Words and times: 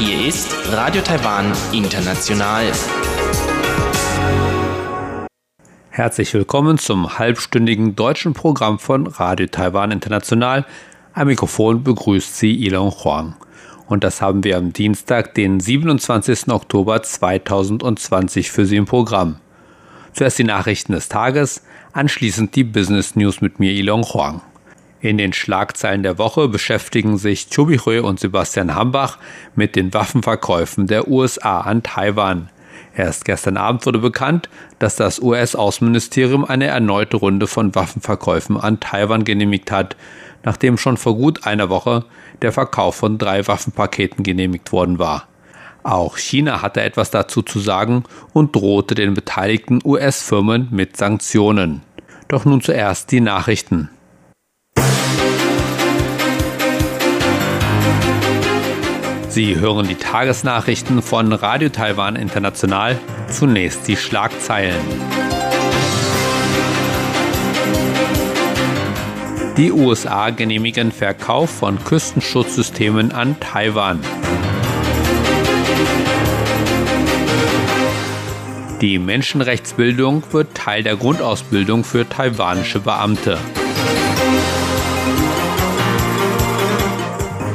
Hier 0.00 0.26
ist 0.26 0.52
Radio 0.72 1.00
Taiwan 1.00 1.52
International. 1.70 2.72
Herzlich 5.90 6.34
willkommen 6.34 6.78
zum 6.78 7.20
halbstündigen 7.20 7.94
deutschen 7.94 8.34
Programm 8.34 8.80
von 8.80 9.06
Radio 9.06 9.46
Taiwan 9.46 9.92
International. 9.92 10.66
Am 11.12 11.28
Mikrofon 11.28 11.84
begrüßt 11.84 12.36
Sie 12.36 12.66
Ilon 12.66 12.90
Huang. 12.90 13.36
Und 13.86 14.02
das 14.02 14.20
haben 14.20 14.42
wir 14.42 14.56
am 14.56 14.72
Dienstag, 14.72 15.34
den 15.34 15.60
27. 15.60 16.48
Oktober 16.48 17.00
2020 17.00 18.50
für 18.50 18.66
Sie 18.66 18.76
im 18.76 18.86
Programm. 18.86 19.38
Zuerst 20.16 20.38
die 20.38 20.44
Nachrichten 20.44 20.92
des 20.92 21.10
Tages, 21.10 21.62
anschließend 21.96 22.54
die 22.54 22.64
Business 22.64 23.16
News 23.16 23.40
mit 23.40 23.58
mir 23.58 23.72
Ilon 23.72 24.02
Huang. 24.02 24.42
In 25.00 25.18
den 25.18 25.32
Schlagzeilen 25.32 26.02
der 26.02 26.18
Woche 26.18 26.48
beschäftigen 26.48 27.16
sich 27.16 27.48
Chobi 27.48 27.78
Hui 27.78 28.00
und 28.00 28.20
Sebastian 28.20 28.74
Hambach 28.74 29.18
mit 29.54 29.76
den 29.76 29.94
Waffenverkäufen 29.94 30.86
der 30.86 31.08
USA 31.08 31.60
an 31.60 31.82
Taiwan. 31.82 32.50
Erst 32.94 33.24
gestern 33.24 33.56
Abend 33.56 33.84
wurde 33.86 33.98
bekannt, 33.98 34.48
dass 34.78 34.96
das 34.96 35.20
US-Außenministerium 35.20 36.44
eine 36.44 36.66
erneute 36.66 37.16
Runde 37.16 37.46
von 37.46 37.74
Waffenverkäufen 37.74 38.58
an 38.58 38.80
Taiwan 38.80 39.24
genehmigt 39.24 39.70
hat, 39.70 39.96
nachdem 40.44 40.78
schon 40.78 40.96
vor 40.96 41.16
gut 41.16 41.46
einer 41.46 41.68
Woche 41.68 42.04
der 42.42 42.52
Verkauf 42.52 42.96
von 42.96 43.18
drei 43.18 43.46
Waffenpaketen 43.46 44.22
genehmigt 44.22 44.72
worden 44.72 44.98
war. 44.98 45.28
Auch 45.86 46.16
China 46.16 46.62
hatte 46.62 46.80
etwas 46.80 47.12
dazu 47.12 47.42
zu 47.42 47.60
sagen 47.60 48.02
und 48.32 48.56
drohte 48.56 48.96
den 48.96 49.14
beteiligten 49.14 49.78
US-Firmen 49.84 50.66
mit 50.72 50.96
Sanktionen. 50.96 51.82
Doch 52.26 52.44
nun 52.44 52.60
zuerst 52.60 53.12
die 53.12 53.20
Nachrichten. 53.20 53.88
Sie 59.28 59.60
hören 59.60 59.86
die 59.86 59.94
Tagesnachrichten 59.94 61.02
von 61.02 61.32
Radio 61.32 61.68
Taiwan 61.68 62.16
International. 62.16 62.98
Zunächst 63.28 63.86
die 63.86 63.96
Schlagzeilen. 63.96 64.82
Die 69.56 69.70
USA 69.70 70.30
genehmigen 70.30 70.90
Verkauf 70.90 71.50
von 71.50 71.78
Küstenschutzsystemen 71.84 73.12
an 73.12 73.38
Taiwan. 73.38 74.00
Die 78.82 78.98
Menschenrechtsbildung 78.98 80.22
wird 80.32 80.54
Teil 80.54 80.82
der 80.82 80.96
Grundausbildung 80.96 81.82
für 81.82 82.06
taiwanische 82.06 82.78
Beamte. 82.78 83.38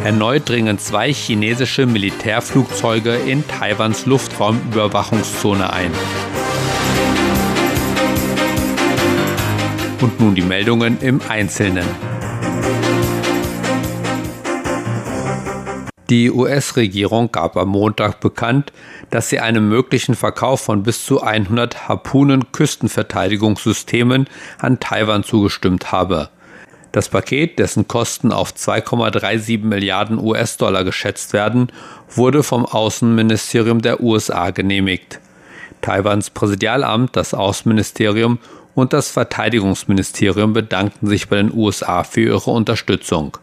Erneut 0.04 0.50
dringen 0.50 0.80
zwei 0.80 1.14
chinesische 1.14 1.86
Militärflugzeuge 1.86 3.14
in 3.18 3.48
Taiwans 3.48 4.08
Luftraumüberwachungszone 4.08 5.72
ein. 5.72 5.92
Und 10.02 10.20
nun 10.20 10.34
die 10.34 10.42
Meldungen 10.42 11.00
im 11.02 11.22
Einzelnen. 11.30 12.11
Die 16.12 16.30
US-Regierung 16.30 17.32
gab 17.32 17.56
am 17.56 17.70
Montag 17.70 18.20
bekannt, 18.20 18.74
dass 19.12 19.30
sie 19.30 19.40
einem 19.40 19.70
möglichen 19.70 20.14
Verkauf 20.14 20.60
von 20.60 20.84
bis 20.84 21.06
zu 21.06 21.22
100 21.22 21.88
Harpunen-Küstenverteidigungssystemen 21.88 24.28
an 24.60 24.82
Taiwan 24.82 25.24
zugestimmt 25.24 25.94
habe. 25.94 26.28
Das 26.92 27.08
Paket, 27.08 27.60
dessen 27.60 27.88
Kosten 27.88 28.34
auf 28.34 28.52
2,37 28.52 29.64
Milliarden 29.64 30.20
US-Dollar 30.20 30.84
geschätzt 30.84 31.32
werden, 31.32 31.72
wurde 32.10 32.44
vom 32.44 32.66
Außenministerium 32.66 33.82
der 33.82 34.04
USA 34.04 34.50
genehmigt. 34.50 35.22
Taiwans 35.80 36.32
Präsidialamt, 36.32 37.16
das 37.16 37.34
Außenministerium 37.34 38.40
und 38.76 38.92
das 38.92 39.12
Verteidigungsministerium 39.12 40.52
bedankten 40.52 41.08
sich 41.08 41.30
bei 41.30 41.38
den 41.38 41.54
USA 41.54 42.04
für 42.04 42.20
ihre 42.20 42.52
Unterstützung. 42.52 43.38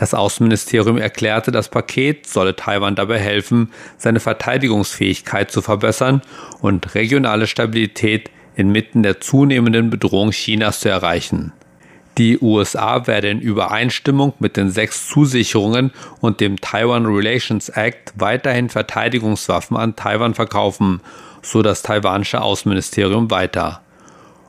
Das 0.00 0.14
Außenministerium 0.14 0.96
erklärte, 0.96 1.52
das 1.52 1.68
Paket 1.68 2.26
solle 2.26 2.56
Taiwan 2.56 2.94
dabei 2.94 3.18
helfen, 3.18 3.70
seine 3.98 4.18
Verteidigungsfähigkeit 4.18 5.50
zu 5.50 5.60
verbessern 5.60 6.22
und 6.62 6.94
regionale 6.94 7.46
Stabilität 7.46 8.30
inmitten 8.56 9.02
der 9.02 9.20
zunehmenden 9.20 9.90
Bedrohung 9.90 10.30
Chinas 10.30 10.80
zu 10.80 10.88
erreichen. 10.88 11.52
Die 12.16 12.38
USA 12.38 13.06
werden 13.06 13.30
in 13.30 13.40
Übereinstimmung 13.40 14.32
mit 14.38 14.56
den 14.56 14.70
sechs 14.70 15.06
Zusicherungen 15.06 15.92
und 16.22 16.40
dem 16.40 16.58
Taiwan 16.58 17.04
Relations 17.04 17.68
Act 17.68 18.14
weiterhin 18.16 18.70
Verteidigungswaffen 18.70 19.76
an 19.76 19.96
Taiwan 19.96 20.32
verkaufen, 20.32 21.02
so 21.42 21.60
das 21.60 21.82
taiwanische 21.82 22.40
Außenministerium 22.40 23.30
weiter. 23.30 23.82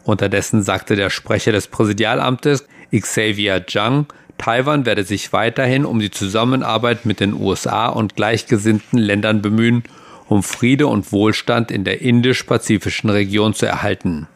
Unterdessen 0.05 0.63
sagte 0.63 0.95
der 0.95 1.09
Sprecher 1.09 1.51
des 1.51 1.67
Präsidialamtes 1.67 2.65
Xavier 2.99 3.65
Zhang, 3.67 4.07
Taiwan 4.41 4.87
werde 4.87 5.03
sich 5.03 5.33
weiterhin 5.33 5.85
um 5.85 5.99
die 5.99 6.09
Zusammenarbeit 6.09 7.05
mit 7.05 7.19
den 7.19 7.35
USA 7.35 7.89
und 7.89 8.15
gleichgesinnten 8.15 8.97
Ländern 8.97 9.43
bemühen, 9.43 9.83
um 10.27 10.41
Friede 10.41 10.87
und 10.87 11.11
Wohlstand 11.11 11.69
in 11.69 11.83
der 11.83 12.01
indisch-pazifischen 12.01 13.11
Region 13.11 13.53
zu 13.53 13.67
erhalten. 13.67 14.27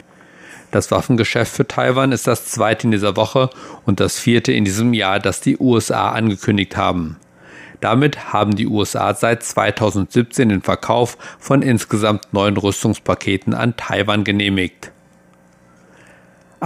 Das 0.70 0.92
Waffengeschäft 0.92 1.52
für 1.52 1.66
Taiwan 1.66 2.12
ist 2.12 2.28
das 2.28 2.46
zweite 2.46 2.86
in 2.86 2.92
dieser 2.92 3.16
Woche 3.16 3.50
und 3.84 3.98
das 3.98 4.16
vierte 4.16 4.52
in 4.52 4.64
diesem 4.64 4.94
Jahr, 4.94 5.18
das 5.18 5.40
die 5.40 5.58
USA 5.58 6.10
angekündigt 6.10 6.76
haben. 6.76 7.16
Damit 7.80 8.32
haben 8.32 8.54
die 8.54 8.68
USA 8.68 9.12
seit 9.12 9.42
2017 9.42 10.50
den 10.50 10.62
Verkauf 10.62 11.18
von 11.40 11.62
insgesamt 11.62 12.32
neun 12.32 12.56
Rüstungspaketen 12.56 13.54
an 13.54 13.76
Taiwan 13.76 14.22
genehmigt. 14.22 14.92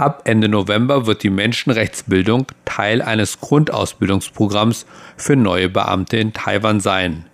Ab 0.01 0.23
Ende 0.25 0.49
November 0.49 1.05
wird 1.05 1.21
die 1.21 1.29
Menschenrechtsbildung 1.29 2.47
Teil 2.65 3.03
eines 3.03 3.39
Grundausbildungsprogramms 3.39 4.87
für 5.15 5.35
neue 5.35 5.69
Beamte 5.69 6.17
in 6.17 6.33
Taiwan 6.33 6.79
sein. 6.79 7.27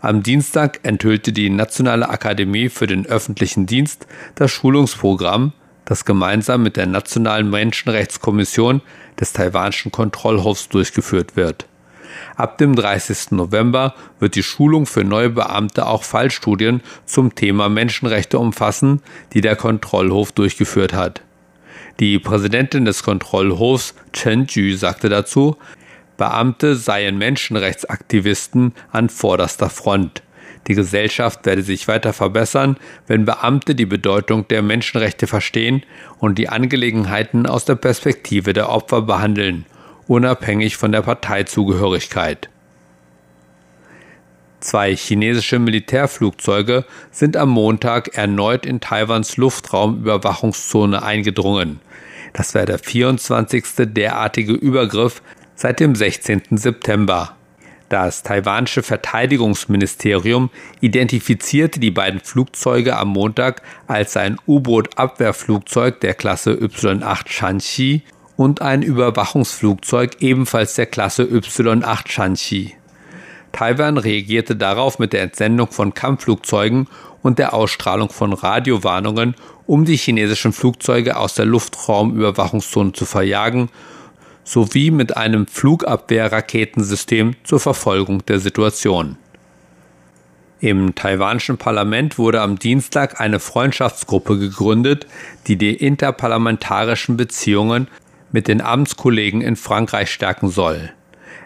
Am 0.00 0.22
Dienstag 0.22 0.78
enthüllte 0.84 1.32
die 1.32 1.50
Nationale 1.50 2.08
Akademie 2.08 2.68
für 2.68 2.86
den 2.86 3.06
öffentlichen 3.06 3.66
Dienst 3.66 4.06
das 4.36 4.52
Schulungsprogramm 4.52 5.52
das 5.84 6.04
gemeinsam 6.04 6.62
mit 6.62 6.76
der 6.76 6.86
Nationalen 6.86 7.50
Menschenrechtskommission 7.50 8.82
des 9.18 9.32
taiwanischen 9.32 9.90
Kontrollhofs 9.90 10.68
durchgeführt 10.68 11.34
wird. 11.34 11.66
Ab 12.36 12.56
dem 12.56 12.76
30. 12.76 13.32
November 13.32 13.96
wird 14.20 14.36
die 14.36 14.44
Schulung 14.44 14.86
für 14.86 15.02
neue 15.02 15.30
Beamte 15.30 15.86
auch 15.86 16.04
Fallstudien 16.04 16.82
zum 17.04 17.34
Thema 17.34 17.68
Menschenrechte 17.68 18.38
umfassen, 18.38 19.02
die 19.32 19.40
der 19.40 19.56
Kontrollhof 19.56 20.30
durchgeführt 20.30 20.92
hat. 20.92 21.22
Die 22.00 22.18
Präsidentin 22.18 22.84
des 22.84 23.02
Kontrollhofs 23.02 23.94
Chen 24.12 24.46
Ju 24.46 24.76
sagte 24.76 25.08
dazu, 25.08 25.56
Beamte 26.16 26.76
seien 26.76 27.18
Menschenrechtsaktivisten 27.18 28.74
an 28.90 29.08
vorderster 29.08 29.70
Front. 29.70 30.22
Die 30.68 30.74
Gesellschaft 30.74 31.44
werde 31.44 31.62
sich 31.62 31.88
weiter 31.88 32.12
verbessern, 32.12 32.76
wenn 33.06 33.24
Beamte 33.24 33.74
die 33.74 33.86
Bedeutung 33.86 34.46
der 34.46 34.62
Menschenrechte 34.62 35.26
verstehen 35.26 35.82
und 36.18 36.38
die 36.38 36.48
Angelegenheiten 36.48 37.46
aus 37.46 37.64
der 37.64 37.74
Perspektive 37.74 38.52
der 38.52 38.68
Opfer 38.68 39.02
behandeln, 39.02 39.66
unabhängig 40.06 40.76
von 40.76 40.92
der 40.92 41.02
Parteizugehörigkeit. 41.02 42.48
Zwei 44.62 44.94
chinesische 44.94 45.58
Militärflugzeuge 45.58 46.84
sind 47.10 47.36
am 47.36 47.48
Montag 47.48 48.16
erneut 48.16 48.64
in 48.64 48.78
Taiwans 48.78 49.36
Luftraumüberwachungszone 49.36 51.02
eingedrungen. 51.02 51.80
Das 52.32 52.54
wäre 52.54 52.66
der 52.66 52.78
24. 52.78 53.64
derartige 53.88 54.52
Übergriff 54.52 55.20
seit 55.56 55.80
dem 55.80 55.96
16. 55.96 56.42
September. 56.52 57.36
Das 57.88 58.22
taiwanische 58.22 58.84
Verteidigungsministerium 58.84 60.48
identifizierte 60.80 61.80
die 61.80 61.90
beiden 61.90 62.20
Flugzeuge 62.20 62.96
am 62.96 63.08
Montag 63.08 63.62
als 63.88 64.16
ein 64.16 64.38
U-Boot-Abwehrflugzeug 64.46 66.00
der 66.00 66.14
Klasse 66.14 66.52
Y-8 66.52 67.28
Shanxi 67.28 68.02
und 68.36 68.62
ein 68.62 68.82
Überwachungsflugzeug 68.82 70.18
ebenfalls 70.20 70.76
der 70.76 70.86
Klasse 70.86 71.24
Y-8 71.24 72.08
Shanxi. 72.08 72.76
Taiwan 73.52 73.98
reagierte 73.98 74.56
darauf 74.56 74.98
mit 74.98 75.12
der 75.12 75.22
Entsendung 75.22 75.70
von 75.70 75.94
Kampfflugzeugen 75.94 76.88
und 77.22 77.38
der 77.38 77.54
Ausstrahlung 77.54 78.10
von 78.10 78.32
Radiowarnungen, 78.32 79.34
um 79.66 79.84
die 79.84 79.96
chinesischen 79.96 80.52
Flugzeuge 80.52 81.16
aus 81.16 81.34
der 81.34 81.44
Luftraumüberwachungszone 81.44 82.92
zu 82.92 83.04
verjagen 83.04 83.68
sowie 84.44 84.90
mit 84.90 85.16
einem 85.16 85.46
Flugabwehrraketensystem 85.46 87.36
zur 87.44 87.60
Verfolgung 87.60 88.26
der 88.26 88.40
Situation. 88.40 89.16
Im 90.60 90.94
taiwanischen 90.94 91.58
Parlament 91.58 92.18
wurde 92.18 92.40
am 92.40 92.58
Dienstag 92.58 93.20
eine 93.20 93.40
Freundschaftsgruppe 93.40 94.38
gegründet, 94.38 95.06
die 95.46 95.56
die 95.56 95.74
interparlamentarischen 95.74 97.16
Beziehungen 97.16 97.88
mit 98.30 98.48
den 98.48 98.60
Amtskollegen 98.60 99.40
in 99.40 99.56
Frankreich 99.56 100.10
stärken 100.10 100.48
soll. 100.48 100.92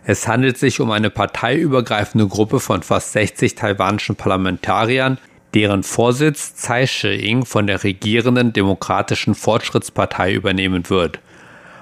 Es 0.09 0.29
handelt 0.29 0.57
sich 0.57 0.79
um 0.81 0.93
eine 0.93 1.11
parteiübergreifende 1.11 2.29
Gruppe 2.29 2.61
von 2.61 2.85
fast 2.85 3.11
60 3.11 3.57
taiwanischen 3.57 4.15
Parlamentariern, 4.15 5.19
deren 5.53 5.83
Vorsitz 5.83 6.55
Tsai 6.55 6.87
Shih-ing 6.87 7.45
von 7.45 7.67
der 7.67 7.83
regierenden 7.83 8.53
Demokratischen 8.53 9.35
Fortschrittspartei 9.35 10.33
übernehmen 10.33 10.89
wird. 10.91 11.19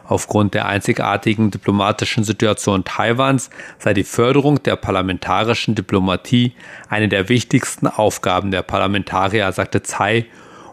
Aufgrund 0.06 0.54
der 0.54 0.66
einzigartigen 0.66 1.50
diplomatischen 1.50 2.24
Situation 2.24 2.84
Taiwans 2.84 3.50
sei 3.78 3.92
die 3.92 4.04
Förderung 4.04 4.62
der 4.62 4.76
parlamentarischen 4.76 5.74
Diplomatie 5.74 6.52
eine 6.88 7.08
der 7.08 7.28
wichtigsten 7.28 7.86
Aufgaben 7.86 8.50
der 8.50 8.62
Parlamentarier, 8.62 9.52
sagte 9.52 9.82
Tsai 9.82 10.24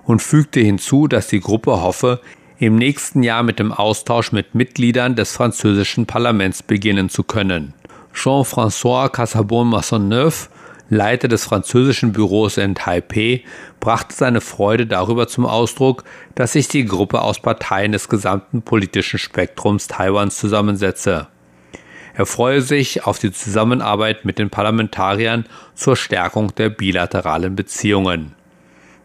und 0.05 0.21
fügte 0.21 0.61
hinzu, 0.61 1.07
dass 1.07 1.27
die 1.27 1.41
Gruppe 1.41 1.81
hoffe, 1.81 2.21
im 2.61 2.75
nächsten 2.75 3.23
Jahr 3.23 3.41
mit 3.41 3.57
dem 3.57 3.71
Austausch 3.71 4.31
mit 4.31 4.53
Mitgliedern 4.53 5.15
des 5.15 5.31
französischen 5.31 6.05
Parlaments 6.05 6.61
beginnen 6.61 7.09
zu 7.09 7.23
können. 7.23 7.73
Jean-François 8.13 9.09
Casabon-Massonneuf, 9.09 10.51
Leiter 10.87 11.27
des 11.27 11.43
französischen 11.43 12.11
Büros 12.11 12.57
in 12.57 12.75
Taipei, 12.75 13.43
brachte 13.79 14.13
seine 14.13 14.41
Freude 14.41 14.85
darüber 14.85 15.27
zum 15.27 15.47
Ausdruck, 15.47 16.03
dass 16.35 16.53
sich 16.53 16.67
die 16.67 16.85
Gruppe 16.85 17.23
aus 17.23 17.41
Parteien 17.41 17.93
des 17.93 18.09
gesamten 18.09 18.61
politischen 18.61 19.17
Spektrums 19.17 19.87
Taiwans 19.87 20.37
zusammensetze. 20.37 21.29
Er 22.13 22.27
freue 22.27 22.61
sich 22.61 23.07
auf 23.07 23.17
die 23.17 23.31
Zusammenarbeit 23.31 24.23
mit 24.23 24.37
den 24.37 24.51
Parlamentariern 24.51 25.45
zur 25.73 25.95
Stärkung 25.95 26.53
der 26.53 26.69
bilateralen 26.69 27.55
Beziehungen. 27.55 28.35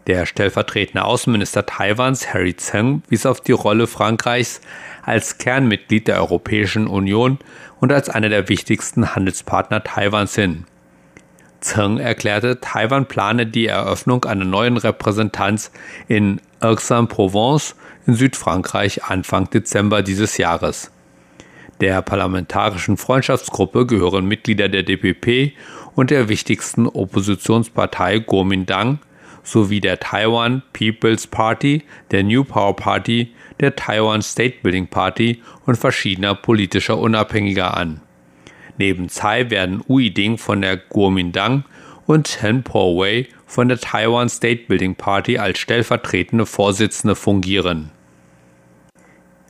Der 0.07 0.25
stellvertretende 0.25 1.03
Außenminister 1.03 1.65
Taiwans, 1.65 2.33
Harry 2.33 2.55
Tseng, 2.55 3.03
wies 3.09 3.25
auf 3.25 3.41
die 3.41 3.51
Rolle 3.51 3.87
Frankreichs 3.87 4.61
als 5.03 5.37
Kernmitglied 5.37 6.07
der 6.07 6.17
Europäischen 6.21 6.87
Union 6.87 7.39
und 7.81 7.91
als 7.91 8.09
einer 8.09 8.29
der 8.29 8.47
wichtigsten 8.47 9.15
Handelspartner 9.15 9.83
Taiwans 9.83 10.33
hin. 10.35 10.63
Tseng 11.59 11.97
erklärte, 11.97 12.61
Taiwan 12.61 13.07
plane 13.07 13.47
die 13.47 13.67
Eröffnung 13.67 14.23
einer 14.23 14.45
neuen 14.45 14.77
Repräsentanz 14.77 15.71
in 16.07 16.39
Aix-en-Provence 16.61 17.75
in 18.05 18.13
Südfrankreich 18.13 19.03
Anfang 19.03 19.49
Dezember 19.49 20.03
dieses 20.03 20.37
Jahres. 20.37 20.91
Der 21.81 22.01
parlamentarischen 22.01 22.95
Freundschaftsgruppe 22.95 23.85
gehören 23.85 24.25
Mitglieder 24.25 24.69
der 24.69 24.83
DPP 24.83 25.53
und 25.95 26.11
der 26.11 26.29
wichtigsten 26.29 26.87
Oppositionspartei 26.87 28.19
Kuomintang, 28.21 28.99
sowie 29.47 29.79
der 29.79 29.99
Taiwan 29.99 30.61
People's 30.73 31.25
Party, 31.25 31.83
der 32.11 32.23
New 32.23 32.43
Power 32.43 32.75
Party, 32.75 33.33
der 33.59 33.75
Taiwan 33.75 34.21
State 34.21 34.57
Building 34.61 34.87
Party 34.87 35.41
und 35.65 35.77
verschiedener 35.77 36.35
politischer 36.35 36.97
Unabhängiger 36.97 37.75
an. 37.75 38.01
Neben 38.77 39.07
Tsai 39.07 39.49
werden 39.49 39.81
Ui 39.87 40.11
Ding 40.11 40.37
von 40.37 40.61
der 40.61 40.77
Kuomintang 40.77 41.63
und 42.05 42.27
Chen 42.27 42.63
Po-wei 42.63 43.27
von 43.45 43.69
der 43.69 43.79
Taiwan 43.79 44.29
State 44.29 44.63
Building 44.67 44.95
Party 44.95 45.37
als 45.37 45.59
stellvertretende 45.59 46.45
Vorsitzende 46.45 47.15
fungieren. 47.15 47.91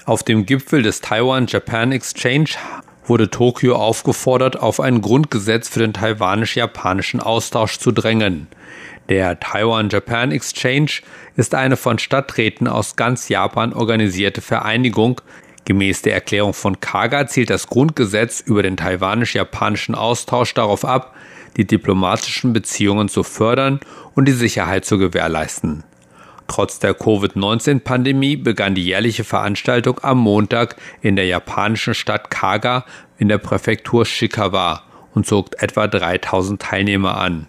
Auf 0.05 0.23
dem 0.23 0.45
Gipfel 0.45 0.83
des 0.83 1.01
Taiwan 1.01 1.47
Japan 1.47 1.91
Exchange 1.91 2.51
wurde 3.05 3.29
Tokio 3.29 3.75
aufgefordert, 3.75 4.59
auf 4.59 4.79
ein 4.79 5.01
Grundgesetz 5.01 5.69
für 5.69 5.79
den 5.79 5.93
taiwanisch-japanischen 5.93 7.19
Austausch 7.19 7.79
zu 7.79 7.91
drängen. 7.91 8.47
Der 9.09 9.39
Taiwan 9.39 9.89
Japan 9.89 10.31
Exchange 10.31 11.01
ist 11.37 11.55
eine 11.55 11.77
von 11.77 11.97
Stadträten 11.97 12.67
aus 12.67 12.97
ganz 12.97 13.29
Japan 13.29 13.73
organisierte 13.73 14.41
Vereinigung. 14.41 15.21
Gemäß 15.63 16.01
der 16.01 16.13
Erklärung 16.13 16.53
von 16.53 16.81
Kaga 16.81 17.27
zielt 17.27 17.49
das 17.49 17.67
Grundgesetz 17.67 18.41
über 18.41 18.63
den 18.63 18.75
taiwanisch-japanischen 18.75 19.95
Austausch 19.95 20.53
darauf 20.53 20.83
ab, 20.83 21.15
die 21.55 21.65
diplomatischen 21.65 22.51
Beziehungen 22.51 23.07
zu 23.07 23.23
fördern 23.23 23.79
und 24.13 24.27
die 24.27 24.33
Sicherheit 24.33 24.83
zu 24.83 24.97
gewährleisten. 24.97 25.83
Trotz 26.47 26.79
der 26.79 26.93
Covid-19-Pandemie 26.93 28.37
begann 28.37 28.75
die 28.75 28.85
jährliche 28.85 29.23
Veranstaltung 29.23 29.99
am 30.01 30.19
Montag 30.19 30.75
in 31.01 31.15
der 31.15 31.25
japanischen 31.25 31.93
Stadt 31.93 32.29
Kaga 32.29 32.85
in 33.17 33.27
der 33.27 33.37
Präfektur 33.37 34.05
Shikawa 34.05 34.83
und 35.13 35.25
zog 35.25 35.61
etwa 35.61 35.87
3000 35.87 36.61
Teilnehmer 36.61 37.17
an. 37.17 37.47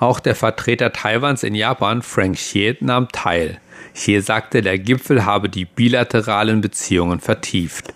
Auch 0.00 0.18
der 0.18 0.34
Vertreter 0.34 0.94
Taiwans 0.94 1.42
in 1.42 1.54
Japan, 1.54 2.00
Frank 2.00 2.36
Xie, 2.36 2.74
nahm 2.80 3.08
teil. 3.12 3.60
Xie 3.92 4.20
sagte, 4.20 4.62
der 4.62 4.78
Gipfel 4.78 5.26
habe 5.26 5.50
die 5.50 5.66
bilateralen 5.66 6.62
Beziehungen 6.62 7.20
vertieft. 7.20 7.92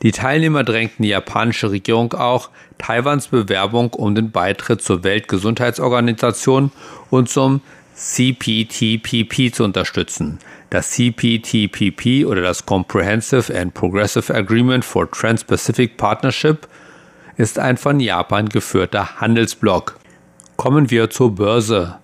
Die 0.00 0.12
Teilnehmer 0.12 0.64
drängten 0.64 1.02
die 1.02 1.10
japanische 1.10 1.70
Regierung 1.70 2.14
auch, 2.14 2.48
Taiwans 2.78 3.28
Bewerbung 3.28 3.92
um 3.92 4.14
den 4.14 4.30
Beitritt 4.30 4.80
zur 4.80 5.04
Weltgesundheitsorganisation 5.04 6.72
und 7.10 7.28
zum 7.28 7.60
CPTPP 7.94 9.54
zu 9.54 9.64
unterstützen. 9.64 10.38
Das 10.70 10.92
CPTPP 10.92 12.24
oder 12.24 12.40
das 12.40 12.64
Comprehensive 12.64 13.54
and 13.54 13.74
Progressive 13.74 14.34
Agreement 14.34 14.86
for 14.86 15.10
Trans-Pacific 15.10 15.98
Partnership 15.98 16.66
ist 17.36 17.58
ein 17.58 17.76
von 17.76 18.00
Japan 18.00 18.48
geführter 18.48 19.20
Handelsblock. 19.20 19.98
Kommen 20.56 20.90
wir 20.90 21.10
zur 21.10 21.34
Börse. 21.34 21.98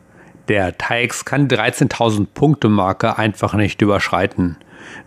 Der 0.48 0.76
TAIX 0.76 1.24
kann 1.24 1.48
13.000 1.48 2.26
Punkte 2.34 2.68
Marke 2.68 3.16
einfach 3.16 3.54
nicht 3.54 3.80
überschreiten. 3.80 4.58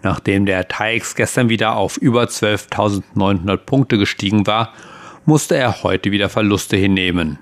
Nachdem 0.02 0.48
der 0.48 0.68
TAIX 0.68 1.14
gestern 1.14 1.50
wieder 1.50 1.76
auf 1.76 1.98
über 1.98 2.24
12.900 2.24 3.58
Punkte 3.58 4.00
gestiegen 4.00 4.48
war, 4.48 4.74
musste 5.26 5.56
er 5.56 5.84
heute 5.84 6.12
wieder 6.12 6.30
Verluste 6.30 6.76
hinnehmen. 6.76 7.38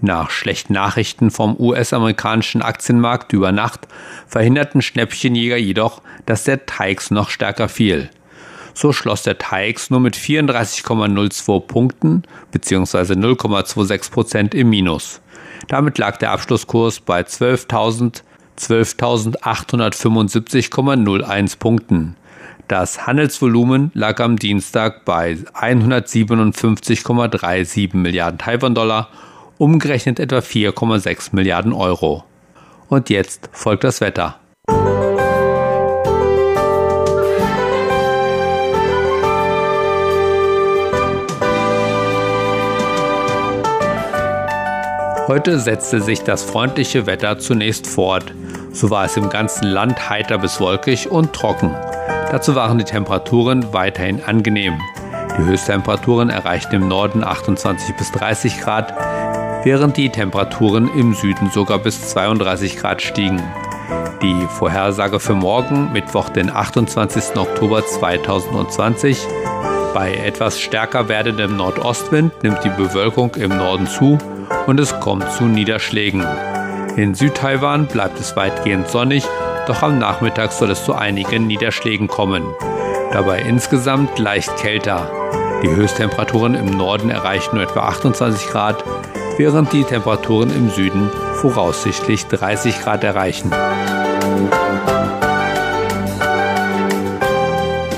Nach 0.00 0.30
schlechten 0.30 0.72
Nachrichten 0.72 1.30
vom 1.30 1.58
US-amerikanischen 1.58 2.60
Aktienmarkt 2.60 3.32
über 3.32 3.52
Nacht 3.52 3.86
verhinderten 4.26 4.82
Schnäppchenjäger 4.82 5.56
jedoch, 5.56 6.02
dass 6.26 6.44
der 6.44 6.66
TAIX 6.66 7.12
noch 7.12 7.30
stärker 7.30 7.68
fiel. 7.68 8.10
So 8.74 8.92
schloss 8.92 9.22
der 9.22 9.38
TAIX 9.38 9.90
nur 9.90 10.00
mit 10.00 10.16
34,02 10.16 11.60
Punkten 11.60 12.24
bzw. 12.50 13.14
0,26 13.14 14.10
Prozent 14.10 14.54
im 14.54 14.68
Minus. 14.68 15.20
Damit 15.68 15.98
lag 15.98 16.16
der 16.16 16.32
Abschlusskurs 16.32 17.00
bei 17.00 17.20
12.000 17.20 18.22
12.875,01 18.58 21.58
Punkten. 21.58 22.16
Das 22.68 23.06
Handelsvolumen 23.06 23.90
lag 23.94 24.20
am 24.20 24.36
Dienstag 24.38 25.04
bei 25.04 25.36
157,37 25.54 27.96
Milliarden 27.96 28.38
Taiwan-Dollar, 28.38 29.08
umgerechnet 29.58 30.18
etwa 30.18 30.38
4,6 30.38 31.28
Milliarden 31.32 31.72
Euro. 31.72 32.24
Und 32.88 33.08
jetzt 33.10 33.48
folgt 33.52 33.84
das 33.84 34.00
Wetter. 34.00 34.40
Heute 45.28 45.58
setzte 45.58 46.00
sich 46.00 46.22
das 46.22 46.44
freundliche 46.44 47.06
Wetter 47.06 47.36
zunächst 47.40 47.88
fort. 47.88 48.32
So 48.72 48.90
war 48.90 49.06
es 49.06 49.16
im 49.16 49.28
ganzen 49.28 49.66
Land 49.66 50.08
heiter 50.08 50.38
bis 50.38 50.60
wolkig 50.60 51.10
und 51.10 51.32
trocken. 51.32 51.74
Dazu 52.30 52.54
waren 52.54 52.78
die 52.78 52.84
Temperaturen 52.84 53.72
weiterhin 53.72 54.22
angenehm. 54.22 54.80
Die 55.36 55.44
Höchsttemperaturen 55.44 56.30
erreichten 56.30 56.76
im 56.76 56.86
Norden 56.86 57.24
28 57.24 57.96
bis 57.96 58.12
30 58.12 58.60
Grad, 58.60 58.94
während 59.64 59.96
die 59.96 60.10
Temperaturen 60.10 60.88
im 60.96 61.12
Süden 61.12 61.50
sogar 61.50 61.80
bis 61.80 62.08
32 62.10 62.76
Grad 62.76 63.02
stiegen. 63.02 63.42
Die 64.22 64.46
Vorhersage 64.46 65.18
für 65.18 65.34
morgen, 65.34 65.92
Mittwoch, 65.92 66.28
den 66.28 66.50
28. 66.54 67.36
Oktober 67.36 67.84
2020. 67.84 69.18
Bei 69.92 70.14
etwas 70.14 70.60
stärker 70.60 71.08
werdendem 71.08 71.56
Nordostwind 71.56 72.32
nimmt 72.44 72.62
die 72.62 72.70
Bewölkung 72.70 73.34
im 73.34 73.50
Norden 73.50 73.88
zu 73.88 74.18
und 74.66 74.80
es 74.80 74.98
kommt 75.00 75.30
zu 75.32 75.44
Niederschlägen. 75.44 76.24
In 76.96 77.14
Südtaiwan 77.14 77.86
bleibt 77.86 78.18
es 78.18 78.36
weitgehend 78.36 78.88
sonnig, 78.88 79.24
doch 79.66 79.82
am 79.82 79.98
Nachmittag 79.98 80.52
soll 80.52 80.70
es 80.70 80.84
zu 80.84 80.94
einigen 80.94 81.46
Niederschlägen 81.46 82.08
kommen. 82.08 82.42
Dabei 83.12 83.40
insgesamt 83.40 84.18
leicht 84.18 84.56
kälter. 84.56 85.10
Die 85.62 85.70
Höchsttemperaturen 85.70 86.54
im 86.54 86.66
Norden 86.66 87.10
erreichen 87.10 87.56
nur 87.56 87.64
etwa 87.64 87.80
28 87.88 88.48
Grad, 88.48 88.84
während 89.38 89.72
die 89.72 89.84
Temperaturen 89.84 90.50
im 90.54 90.70
Süden 90.70 91.10
voraussichtlich 91.36 92.26
30 92.26 92.80
Grad 92.80 93.04
erreichen. 93.04 93.50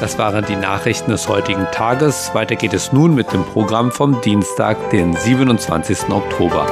Das 0.09 0.17
waren 0.17 0.43
die 0.47 0.57
Nachrichten 0.57 1.11
des 1.11 1.29
heutigen 1.29 1.67
Tages. 1.71 2.31
Weiter 2.33 2.57
geht 2.57 2.73
es 2.73 2.95
nun 2.95 3.15
mit 3.15 3.31
dem 3.35 3.45
Programm 3.45 3.93
vom 3.93 4.19
Dienstag, 4.23 4.88
den 4.88 5.15
27. 5.15 6.09
Oktober. 6.09 6.67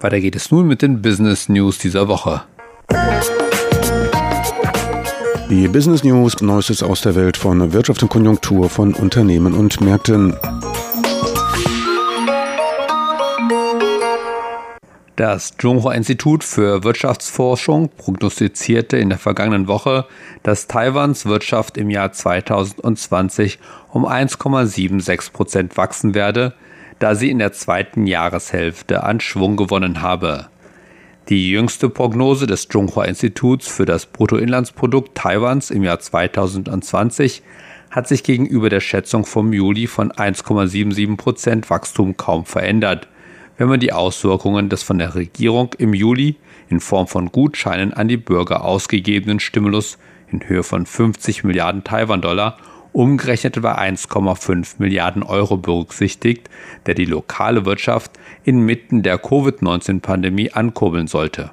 Weiter 0.00 0.20
geht 0.20 0.36
es 0.36 0.50
nun 0.50 0.66
mit 0.66 0.80
den 0.80 1.02
Business 1.02 1.50
News 1.50 1.76
dieser 1.76 2.08
Woche. 2.08 2.40
Die 5.50 5.68
Business 5.68 6.02
News, 6.02 6.40
Neuestes 6.40 6.82
aus 6.82 7.02
der 7.02 7.14
Welt 7.14 7.36
von 7.36 7.74
Wirtschaft 7.74 8.02
und 8.02 8.08
Konjunktur 8.08 8.70
von 8.70 8.94
Unternehmen 8.94 9.52
und 9.52 9.82
Märkten. 9.82 10.34
Das 15.20 15.54
Zhonghua 15.58 15.92
Institut 15.92 16.44
für 16.44 16.82
Wirtschaftsforschung 16.82 17.90
prognostizierte 17.90 18.96
in 18.96 19.10
der 19.10 19.18
vergangenen 19.18 19.68
Woche, 19.68 20.06
dass 20.42 20.66
Taiwans 20.66 21.26
Wirtschaft 21.26 21.76
im 21.76 21.90
Jahr 21.90 22.10
2020 22.10 23.58
um 23.90 24.06
1,76 24.06 25.30
Prozent 25.30 25.76
wachsen 25.76 26.14
werde, 26.14 26.54
da 27.00 27.14
sie 27.14 27.28
in 27.28 27.38
der 27.38 27.52
zweiten 27.52 28.06
Jahreshälfte 28.06 29.04
an 29.04 29.20
Schwung 29.20 29.58
gewonnen 29.58 30.00
habe. 30.00 30.46
Die 31.28 31.50
jüngste 31.50 31.90
Prognose 31.90 32.46
des 32.46 32.68
Zhonghua 32.68 33.04
Instituts 33.04 33.68
für 33.68 33.84
das 33.84 34.06
Bruttoinlandsprodukt 34.06 35.14
Taiwans 35.14 35.70
im 35.70 35.84
Jahr 35.84 36.00
2020 36.00 37.42
hat 37.90 38.08
sich 38.08 38.22
gegenüber 38.22 38.70
der 38.70 38.80
Schätzung 38.80 39.26
vom 39.26 39.52
Juli 39.52 39.86
von 39.86 40.12
1,77 40.12 41.18
Prozent 41.18 41.68
Wachstum 41.68 42.16
kaum 42.16 42.46
verändert– 42.46 43.06
wenn 43.60 43.68
man 43.68 43.78
die 43.78 43.92
Auswirkungen 43.92 44.70
des 44.70 44.82
von 44.82 44.96
der 44.96 45.14
Regierung 45.14 45.74
im 45.76 45.92
Juli 45.92 46.36
in 46.70 46.80
Form 46.80 47.06
von 47.06 47.30
Gutscheinen 47.30 47.92
an 47.92 48.08
die 48.08 48.16
Bürger 48.16 48.64
ausgegebenen 48.64 49.38
Stimulus 49.38 49.98
in 50.32 50.48
Höhe 50.48 50.62
von 50.62 50.86
50 50.86 51.44
Milliarden 51.44 51.84
Taiwan-Dollar 51.84 52.56
umgerechnet 52.92 53.58
etwa 53.58 53.74
1,5 53.74 54.76
Milliarden 54.78 55.22
Euro 55.22 55.58
berücksichtigt, 55.58 56.48
der 56.86 56.94
die 56.94 57.04
lokale 57.04 57.66
Wirtschaft 57.66 58.12
inmitten 58.44 59.02
der 59.02 59.18
Covid-19-Pandemie 59.18 60.52
ankurbeln 60.52 61.06
sollte. 61.06 61.50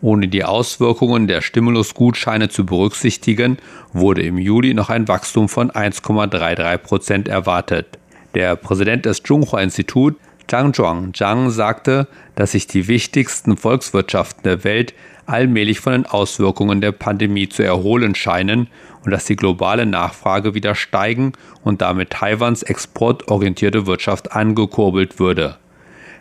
Ohne 0.00 0.28
die 0.28 0.44
Auswirkungen 0.44 1.26
der 1.26 1.40
Stimulusgutscheine 1.40 2.48
zu 2.48 2.64
berücksichtigen, 2.64 3.58
wurde 3.92 4.22
im 4.22 4.38
Juli 4.38 4.72
noch 4.72 4.88
ein 4.88 5.08
Wachstum 5.08 5.48
von 5.48 5.72
1,33 5.72 6.78
Prozent 6.78 7.26
erwartet. 7.26 7.98
Der 8.34 8.54
Präsident 8.54 9.04
des 9.04 9.24
Zhonghua-Institut, 9.24 10.14
Zhang 10.50 10.74
Zhuang 10.74 11.14
Zhang 11.14 11.50
sagte, 11.50 12.08
dass 12.34 12.52
sich 12.52 12.66
die 12.66 12.88
wichtigsten 12.88 13.56
Volkswirtschaften 13.56 14.42
der 14.42 14.64
Welt 14.64 14.94
allmählich 15.24 15.78
von 15.78 15.92
den 15.92 16.06
Auswirkungen 16.06 16.80
der 16.80 16.90
Pandemie 16.90 17.48
zu 17.48 17.62
erholen 17.62 18.16
scheinen 18.16 18.66
und 19.04 19.12
dass 19.12 19.26
die 19.26 19.36
globale 19.36 19.86
Nachfrage 19.86 20.52
wieder 20.54 20.74
steigen 20.74 21.34
und 21.62 21.82
damit 21.82 22.10
Taiwans 22.10 22.64
exportorientierte 22.64 23.86
Wirtschaft 23.86 24.32
angekurbelt 24.32 25.20
würde. 25.20 25.56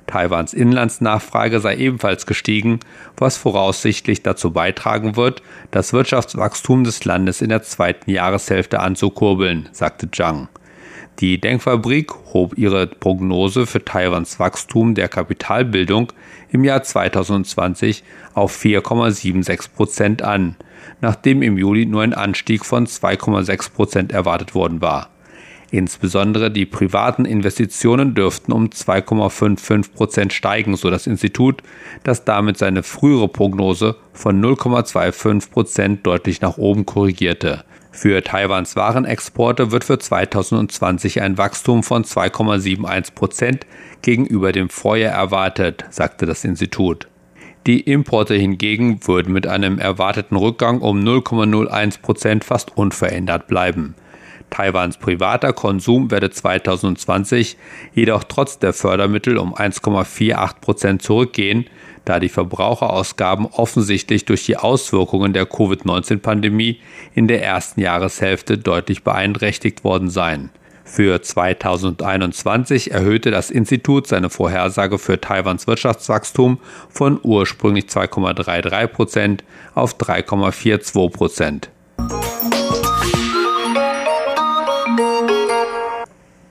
Taiwans 0.06 0.54
Inlandsnachfrage 0.54 1.60
sei 1.60 1.78
ebenfalls 1.78 2.28
gestiegen, 2.28 2.82
was 3.18 3.36
voraussichtlich 3.36 4.22
dazu 4.22 4.52
beitragen 4.52 5.16
wird, 5.16 5.42
das 5.72 5.92
Wirtschaftswachstum 5.92 6.84
des 6.84 7.04
Landes 7.04 7.42
in 7.42 7.50
der 7.50 7.64
zweiten 7.64 8.12
Jahreshälfte 8.12 8.80
anzukurbeln, 8.80 9.70
sagte 9.72 10.12
Zhang. 10.12 10.50
Die 11.20 11.42
Denkfabrik 11.42 12.14
hob 12.34 12.58
ihre 12.58 12.88
Prognose 12.88 13.66
für 13.66 13.84
Taiwans 13.84 14.40
Wachstum 14.40 14.96
der 14.96 15.10
Kapitalbildung 15.10 16.14
im 16.50 16.64
Jahr 16.64 16.82
2020 16.82 18.06
auf 18.34 18.58
4,76 18.58 19.70
Prozent 19.76 20.22
an, 20.22 20.56
nachdem 21.02 21.42
im 21.42 21.58
Juli 21.58 21.86
nur 21.86 22.04
ein 22.04 22.14
Anstieg 22.14 22.64
von 22.64 22.88
2,6 22.88 23.74
Prozent 23.74 24.12
erwartet 24.14 24.56
worden 24.56 24.82
war. 24.82 25.10
Insbesondere 25.72 26.52
die 26.52 26.66
privaten 26.66 27.26
Investitionen 27.26 28.16
dürften 28.16 28.54
um 28.54 28.68
2,55 28.68 29.92
Prozent 29.92 30.32
steigen, 30.32 30.78
so 30.78 30.90
das 30.90 31.06
Institut, 31.06 31.62
das 32.04 32.24
damit 32.24 32.58
seine 32.58 32.82
frühere 32.82 33.28
Prognose 33.28 33.98
von 34.14 34.42
0,25 34.42 35.52
Prozent 35.52 36.08
deutlich 36.08 36.40
nach 36.40 36.58
oben 36.58 36.86
korrigierte. 36.86 37.66
Für 37.92 38.24
Taiwans 38.24 38.76
Warenexporte 38.76 39.72
wird 39.72 39.84
für 39.84 39.98
2020 39.98 41.22
ein 41.22 41.38
Wachstum 41.38 41.84
von 41.84 42.04
2,71 42.04 43.14
Prozent 43.14 43.66
gegenüber 44.02 44.52
dem 44.52 44.70
Vorjahr 44.70 45.14
erwartet, 45.14 45.86
sagte 45.90 46.26
das 46.26 46.46
Institut. 46.46 47.08
Die 47.68 47.82
Importe 47.82 48.36
hingegen 48.36 49.06
würden 49.06 49.34
mit 49.34 49.48
einem 49.48 49.80
erwarteten 49.80 50.38
Rückgang 50.38 50.80
um 50.80 51.00
0,01 51.00 52.02
Prozent 52.02 52.44
fast 52.46 52.78
unverändert 52.78 53.48
bleiben. 53.48 53.96
Taiwans 54.50 54.98
privater 54.98 55.54
Konsum 55.54 56.12
werde 56.12 56.30
2020 56.30 57.58
jedoch 57.94 58.24
trotz 58.24 58.60
der 58.60 58.74
Fördermittel 58.74 59.38
um 59.38 59.56
1,48 59.56 60.60
Prozent 60.60 61.02
zurückgehen, 61.02 61.66
da 62.06 62.20
die 62.20 62.30
Verbraucherausgaben 62.30 63.46
offensichtlich 63.46 64.26
durch 64.26 64.46
die 64.46 64.58
Auswirkungen 64.58 65.34
der 65.34 65.46
Covid-19-Pandemie 65.46 66.80
in 67.14 67.28
der 67.28 67.44
ersten 67.44 67.82
Jahreshälfte 67.82 68.58
deutlich 68.58 69.04
beeinträchtigt 69.04 69.84
worden 69.84 70.10
seien. 70.10 70.50
Für 70.90 71.22
2021 71.22 72.92
erhöhte 72.92 73.30
das 73.30 73.52
Institut 73.52 74.08
seine 74.08 74.32
Vorhersage 74.32 74.98
für 74.98 75.22
Taiwans 75.22 75.68
Wirtschaftswachstum 75.68 76.58
von 76.90 77.20
ursprünglich 77.22 77.86
2,33 77.86 78.88
Prozent 78.88 79.44
auf 79.76 79.98
3,42 79.98 81.12
Prozent. 81.12 81.70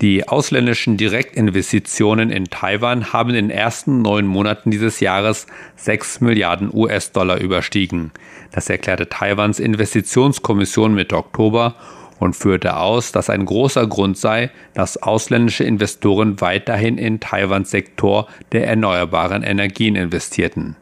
Die 0.00 0.28
ausländischen 0.28 0.96
Direktinvestitionen 0.96 2.30
in 2.30 2.44
Taiwan 2.44 3.12
haben 3.12 3.30
in 3.30 3.34
den 3.34 3.50
ersten 3.50 4.00
neun 4.00 4.26
Monaten 4.26 4.70
dieses 4.70 5.00
Jahres 5.00 5.48
6 5.74 6.20
Milliarden 6.20 6.70
US-Dollar 6.72 7.38
überstiegen. 7.40 8.12
Das 8.52 8.70
erklärte 8.70 9.08
Taiwans 9.08 9.58
Investitionskommission 9.58 10.94
Mitte 10.94 11.16
Oktober 11.16 11.74
und 12.20 12.36
führte 12.36 12.76
aus, 12.76 13.10
dass 13.10 13.28
ein 13.28 13.44
großer 13.44 13.88
Grund 13.88 14.16
sei, 14.16 14.50
dass 14.72 15.02
ausländische 15.02 15.64
Investoren 15.64 16.40
weiterhin 16.40 16.96
in 16.96 17.18
Taiwans 17.18 17.72
Sektor 17.72 18.28
der 18.52 18.68
erneuerbaren 18.68 19.42
Energien 19.42 19.96
investierten. 19.96 20.76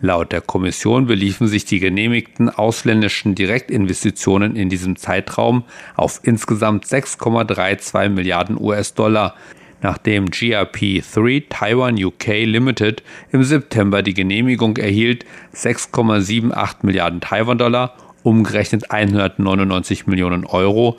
Laut 0.00 0.30
der 0.30 0.40
Kommission 0.40 1.06
beliefen 1.06 1.48
sich 1.48 1.64
die 1.64 1.80
genehmigten 1.80 2.48
ausländischen 2.48 3.34
Direktinvestitionen 3.34 4.54
in 4.54 4.68
diesem 4.68 4.94
Zeitraum 4.94 5.64
auf 5.96 6.20
insgesamt 6.22 6.84
6,32 6.84 8.08
Milliarden 8.08 8.56
US-Dollar, 8.60 9.34
nachdem 9.82 10.26
GRP3 10.26 11.44
Taiwan 11.48 12.02
UK 12.02 12.44
Limited 12.44 13.02
im 13.32 13.42
September 13.42 14.02
die 14.02 14.14
Genehmigung 14.14 14.76
erhielt, 14.76 15.24
6,78 15.52 16.76
Milliarden 16.82 17.20
Taiwan-Dollar, 17.20 17.96
umgerechnet 18.22 18.92
199 18.92 20.06
Millionen 20.06 20.46
Euro, 20.46 20.98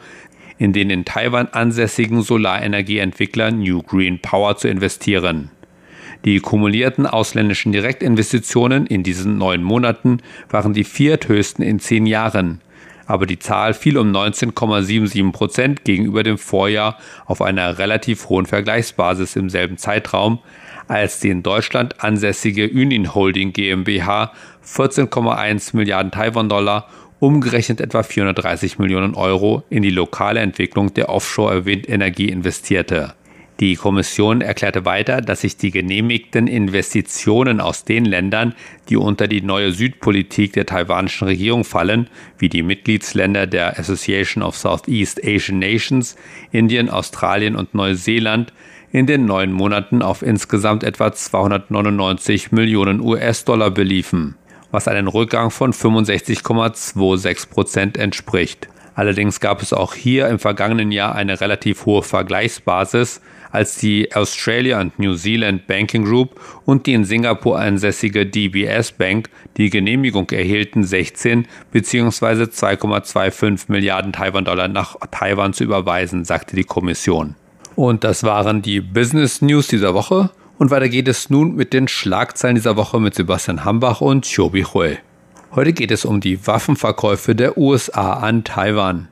in 0.57 0.73
den 0.73 0.89
in 0.89 1.05
Taiwan 1.05 1.47
ansässigen 1.47 2.21
Solarenergieentwickler 2.21 3.51
New 3.51 3.81
Green 3.81 4.19
Power 4.21 4.57
zu 4.57 4.67
investieren. 4.67 5.51
Die 6.25 6.39
kumulierten 6.41 7.05
ausländischen 7.05 7.71
Direktinvestitionen 7.71 8.85
in 8.85 9.03
diesen 9.03 9.37
neun 9.37 9.63
Monaten 9.63 10.17
waren 10.49 10.73
die 10.73 10.83
vierthöchsten 10.83 11.63
in 11.63 11.79
zehn 11.79 12.05
Jahren. 12.05 12.61
Aber 13.05 13.25
die 13.25 13.39
Zahl 13.39 13.73
fiel 13.73 13.97
um 13.97 14.11
19,77 14.11 15.31
Prozent 15.31 15.83
gegenüber 15.83 16.21
dem 16.21 16.37
Vorjahr 16.37 16.97
auf 17.25 17.41
einer 17.41 17.79
relativ 17.79 18.29
hohen 18.29 18.45
Vergleichsbasis 18.45 19.35
im 19.35 19.49
selben 19.49 19.77
Zeitraum, 19.77 20.39
als 20.87 21.19
die 21.19 21.29
in 21.29 21.41
Deutschland 21.41 22.03
ansässige 22.03 22.69
Unin 22.69 23.15
Holding 23.15 23.53
GmbH 23.53 24.33
14,1 24.63 25.75
Milliarden 25.75 26.11
Taiwan-Dollar 26.11 26.87
umgerechnet 27.19 27.81
etwa 27.81 28.03
430 28.03 28.77
Millionen 28.79 29.15
Euro 29.15 29.63
in 29.69 29.83
die 29.83 29.89
lokale 29.89 30.41
Entwicklung 30.41 30.93
der 30.93 31.09
Offshore-Windenergie 31.09 32.29
investierte. 32.29 33.13
Die 33.59 33.75
Kommission 33.75 34.39
erklärte 34.39 34.85
weiter, 34.85 35.19
dass 35.19 35.41
sich 35.41 35.57
die 35.57 35.71
genehmigten 35.71 36.47
Investitionen 36.47 37.59
aus 37.59 37.83
den 37.83 38.05
Ländern, 38.05 38.55
die 38.87 38.95
unter 38.95 39.27
die 39.27 39.41
neue 39.41 39.73
Südpolitik 39.73 40.53
der 40.53 40.65
taiwanischen 40.65 41.27
Regierung 41.27 41.65
fallen, 41.65 42.09
wie 42.37 42.47
die 42.47 42.63
Mitgliedsländer 42.63 43.47
der 43.47 43.77
Association 43.77 44.43
of 44.43 44.55
Southeast 44.55 45.21
Asian 45.25 45.59
Nations, 45.59 46.15
Indien, 46.51 46.89
Australien 46.89 47.57
und 47.57 47.73
Neuseeland, 47.73 48.53
in 48.93 49.07
den 49.07 49.25
neun 49.25 49.51
Monaten 49.51 50.01
auf 50.01 50.21
insgesamt 50.21 50.85
etwa 50.85 51.11
299 51.11 52.53
Millionen 52.53 53.01
US-Dollar 53.01 53.71
beliefen, 53.71 54.35
was 54.71 54.87
einen 54.87 55.09
Rückgang 55.09 55.51
von 55.51 55.73
65,26 55.73 57.49
Prozent 57.49 57.97
entspricht. 57.97 58.69
Allerdings 58.99 59.39
gab 59.39 59.61
es 59.61 59.71
auch 59.71 59.93
hier 59.93 60.27
im 60.27 60.39
vergangenen 60.39 60.91
Jahr 60.91 61.15
eine 61.15 61.39
relativ 61.39 61.85
hohe 61.85 62.03
Vergleichsbasis, 62.03 63.21
als 63.49 63.77
die 63.77 64.13
Australia 64.13 64.77
and 64.77 64.99
New 64.99 65.15
Zealand 65.15 65.67
Banking 65.67 66.03
Group 66.03 66.37
und 66.65 66.85
die 66.85 66.91
in 66.91 67.05
Singapur 67.05 67.57
ansässige 67.57 68.25
DBS 68.25 68.91
Bank 68.91 69.29
die 69.55 69.69
Genehmigung 69.69 70.29
erhielten, 70.31 70.83
16 70.83 71.47
bzw. 71.71 72.43
2,25 72.43 73.71
Milliarden 73.71 74.11
Taiwan-Dollar 74.11 74.67
nach 74.67 74.97
Taiwan 75.11 75.53
zu 75.53 75.63
überweisen, 75.63 76.25
sagte 76.25 76.57
die 76.57 76.65
Kommission. 76.65 77.35
Und 77.77 78.03
das 78.03 78.25
waren 78.25 78.61
die 78.61 78.81
Business 78.81 79.41
News 79.41 79.67
dieser 79.67 79.93
Woche. 79.93 80.29
Und 80.57 80.71
weiter 80.71 80.89
geht 80.89 81.07
es 81.07 81.29
nun 81.29 81.55
mit 81.55 81.71
den 81.71 81.87
Schlagzeilen 81.87 82.55
dieser 82.55 82.75
Woche 82.75 82.99
mit 82.99 83.15
Sebastian 83.15 83.63
Hambach 83.63 84.01
und 84.01 84.29
Chobi 84.29 84.63
Hui. 84.63 84.97
Heute 85.55 85.73
geht 85.73 85.89
es 85.89 86.05
um 86.05 86.21
die 86.21 86.45
Waffenverkäufe 86.45 87.33
der 87.33 87.57
USA 87.57 88.13
an 88.13 88.43
Taiwan. 88.43 89.07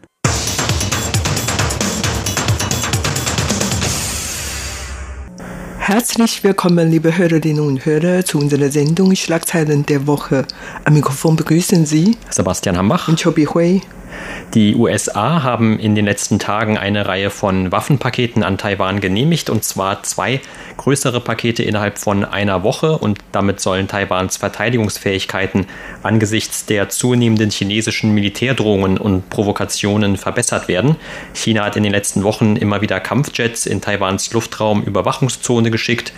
Herzlich 5.79 6.44
willkommen, 6.44 6.91
liebe 6.91 7.17
Hörerinnen 7.17 7.65
und 7.65 7.84
Hörer, 7.84 8.24
zu 8.24 8.38
unserer 8.38 8.70
Sendung 8.70 9.15
Schlagzeilen 9.15 9.84
der 9.88 10.06
Woche. 10.06 10.46
Am 10.84 10.94
Mikrofon 10.94 11.38
begrüßen 11.38 11.88
Sie 11.88 12.15
Sebastian 12.29 12.77
Hambach 12.77 13.08
und 13.08 13.20
Chobi 13.20 13.46
Hui. 13.46 13.82
Die 14.53 14.75
USA 14.75 15.43
haben 15.43 15.77
in 15.77 15.93
den 15.93 16.05
letzten 16.05 16.39
Tagen 16.39 16.77
eine 16.77 17.05
Reihe 17.05 17.29
von 17.29 17.71
Waffenpaketen 17.71 18.43
an 18.43 18.57
Taiwan 18.57 19.01
genehmigt, 19.01 19.49
und 19.49 19.63
zwar 19.63 20.03
zwei 20.03 20.41
größere 20.77 21.19
Pakete 21.19 21.63
innerhalb 21.63 21.97
von 21.97 22.23
einer 22.23 22.63
Woche. 22.63 22.97
Und 22.97 23.19
damit 23.31 23.59
sollen 23.59 23.87
Taiwans 23.87 24.37
Verteidigungsfähigkeiten 24.37 25.67
angesichts 26.01 26.65
der 26.65 26.89
zunehmenden 26.89 27.51
chinesischen 27.51 28.13
Militärdrohungen 28.13 28.97
und 28.97 29.29
Provokationen 29.29 30.17
verbessert 30.17 30.67
werden. 30.67 30.95
China 31.33 31.65
hat 31.65 31.75
in 31.75 31.83
den 31.83 31.91
letzten 31.91 32.23
Wochen 32.23 32.55
immer 32.55 32.81
wieder 32.81 32.99
Kampfjets 32.99 33.65
in 33.65 33.81
Taiwans 33.81 34.31
Luftraum-Überwachungszone 34.33 35.71
geschickt 35.71 36.13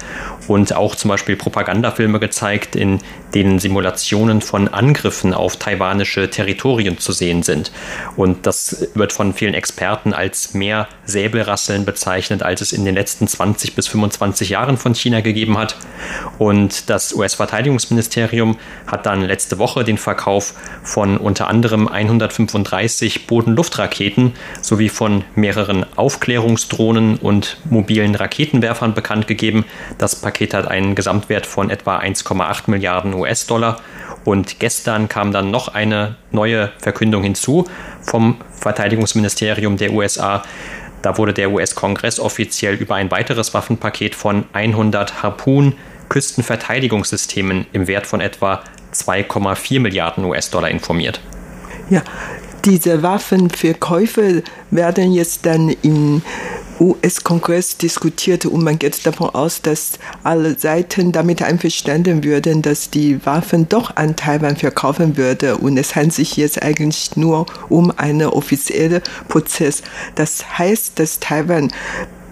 und 0.48 0.74
auch 0.76 0.96
zum 0.96 1.10
Beispiel 1.10 1.36
Propagandafilme 1.36 2.20
gezeigt, 2.20 2.76
in 2.76 3.00
denen 3.34 3.60
Simulationen 3.60 4.42
von 4.42 4.68
Angriffen 4.68 5.34
auf 5.34 5.58
taiwanische 5.58 6.30
Territorien 6.30 6.98
zu 7.00 7.12
sehen 7.12 7.44
sind. 7.44 7.72
Und 8.16 8.46
das 8.46 8.90
wird 8.94 9.14
von 9.14 9.34
vielen 9.34 9.54
Experten 9.54 10.14
als 10.14 10.54
mehr 10.54 10.88
Säbelrasseln 11.06 11.86
bezeichnet, 11.86 12.44
als 12.44 12.62
es 12.62 12.74
in 12.74 12.86
den 12.86 12.96
letzten 12.96 13.28
20 13.28 13.76
bis 13.76 13.88
25 13.88 14.50
Jahren 14.50 14.78
von 14.78 14.96
China 14.96 15.22
gegeben 15.22 15.58
hat. 15.58 15.76
Und 16.38 16.90
das 16.90 17.14
US-Verteidigungsministerium 17.14 18.58
hat 18.88 19.06
dann 19.06 19.22
letzte 19.22 19.58
Woche 19.58 19.84
den 19.84 19.98
Verkauf 19.98 20.54
von 20.84 21.18
unter 21.18 21.48
anderem 21.48 21.88
135 21.88 23.28
Boden-Luft-Raketen 23.28 24.34
sowie 24.62 24.90
von 24.90 25.24
mehreren 25.36 25.86
Aufklärungsdrohnen 25.96 27.18
und 27.18 27.58
mobilen 27.70 28.16
Raketenwerfern 28.16 28.94
bekannt 28.94 29.28
gegeben. 29.28 29.66
Das 29.98 30.16
Paket 30.16 30.54
hat 30.54 30.68
einen 30.68 30.96
Gesamtwert 30.96 31.46
von 31.46 31.70
etwa 31.70 32.00
1,8 32.00 32.64
Milliarden 32.68 33.14
US-Dollar 33.14 33.82
und 34.26 34.60
gestern 34.60 35.08
kam 35.10 35.32
dann 35.32 35.52
noch 35.52 35.68
eine 35.70 36.16
neue 36.32 36.72
Verkündung 36.80 37.22
hinzu 37.24 37.66
vom 38.02 38.42
Verteidigungsministerium 38.52 39.78
der 39.78 39.94
USA. 39.94 40.44
Da 41.02 41.18
wurde 41.18 41.34
der 41.34 41.50
US-Kongress 41.52 42.20
offiziell 42.20 42.76
über 42.76 42.96
ein 42.96 43.10
weiteres 43.12 43.54
Waffenpaket 43.54 44.16
von 44.16 44.44
100 44.54 45.24
Harpoon-Küstenverteidigungssystemen 45.24 47.68
im 47.72 47.88
Wert 47.88 48.06
von 48.06 48.20
etwa 48.20 48.62
2,4 48.94 49.80
Milliarden 49.80 50.26
US-Dollar 50.26 50.70
informiert. 50.70 51.22
Ja, 51.90 52.04
diese 52.66 53.04
Waffenverkäufe 53.04 54.44
werden 54.72 55.12
jetzt 55.12 55.46
dann 55.46 55.70
im 55.82 56.22
US-Kongress 56.80 57.78
diskutiert 57.78 58.46
und 58.46 58.64
man 58.64 58.80
geht 58.80 59.06
davon 59.06 59.30
aus, 59.30 59.62
dass 59.62 60.00
alle 60.24 60.58
Seiten 60.58 61.12
damit 61.12 61.42
einverstanden 61.42 62.24
würden, 62.24 62.62
dass 62.62 62.90
die 62.90 63.26
Waffen 63.26 63.68
doch 63.68 63.96
an 63.98 64.16
Taiwan 64.16 64.56
verkaufen 64.56 65.18
würde. 65.18 65.58
Und 65.58 65.78
es 65.78 65.96
handelt 65.96 66.14
sich 66.14 66.38
jetzt 66.38 66.62
eigentlich 66.64 67.16
nur 67.16 67.46
um 67.68 67.92
einen 67.98 68.28
offiziellen 68.28 69.02
Prozess. 69.28 69.84
Das 70.16 70.58
heißt, 70.58 71.00
dass 71.00 71.20
Taiwan 71.20 71.72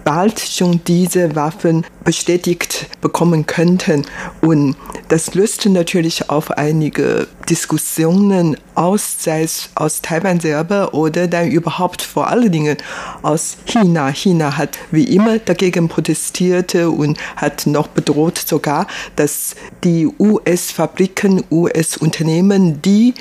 bald 0.08 0.40
schon 0.40 0.80
diese 0.86 1.36
Waffen 1.36 1.84
bestätigt 2.02 2.86
bekommen 3.02 3.44
könnten. 3.44 4.06
Und 4.40 4.74
das 5.08 5.34
löste 5.34 5.68
natürlich 5.68 6.30
auf 6.30 6.50
einige 6.52 7.28
Diskussionen 7.50 8.56
aus, 8.74 9.16
sei 9.18 9.42
es 9.42 9.68
aus 9.74 10.00
Taiwan 10.00 10.40
selber 10.40 10.94
oder 10.94 11.26
dann 11.28 11.50
überhaupt 11.50 12.00
vor 12.00 12.28
allen 12.28 12.50
Dingen 12.50 12.78
aus 13.20 13.58
China. 13.66 14.08
China 14.08 14.56
hat 14.56 14.78
wie 14.90 15.14
immer 15.14 15.40
dagegen 15.40 15.88
protestiert 15.88 16.74
und 16.74 17.18
hat 17.36 17.66
noch 17.66 17.88
bedroht 17.88 18.38
sogar, 18.38 18.86
dass 19.16 19.56
die 19.84 20.08
US-Fabriken, 20.18 21.44
US-Unternehmen, 21.50 22.80
die 22.80 23.12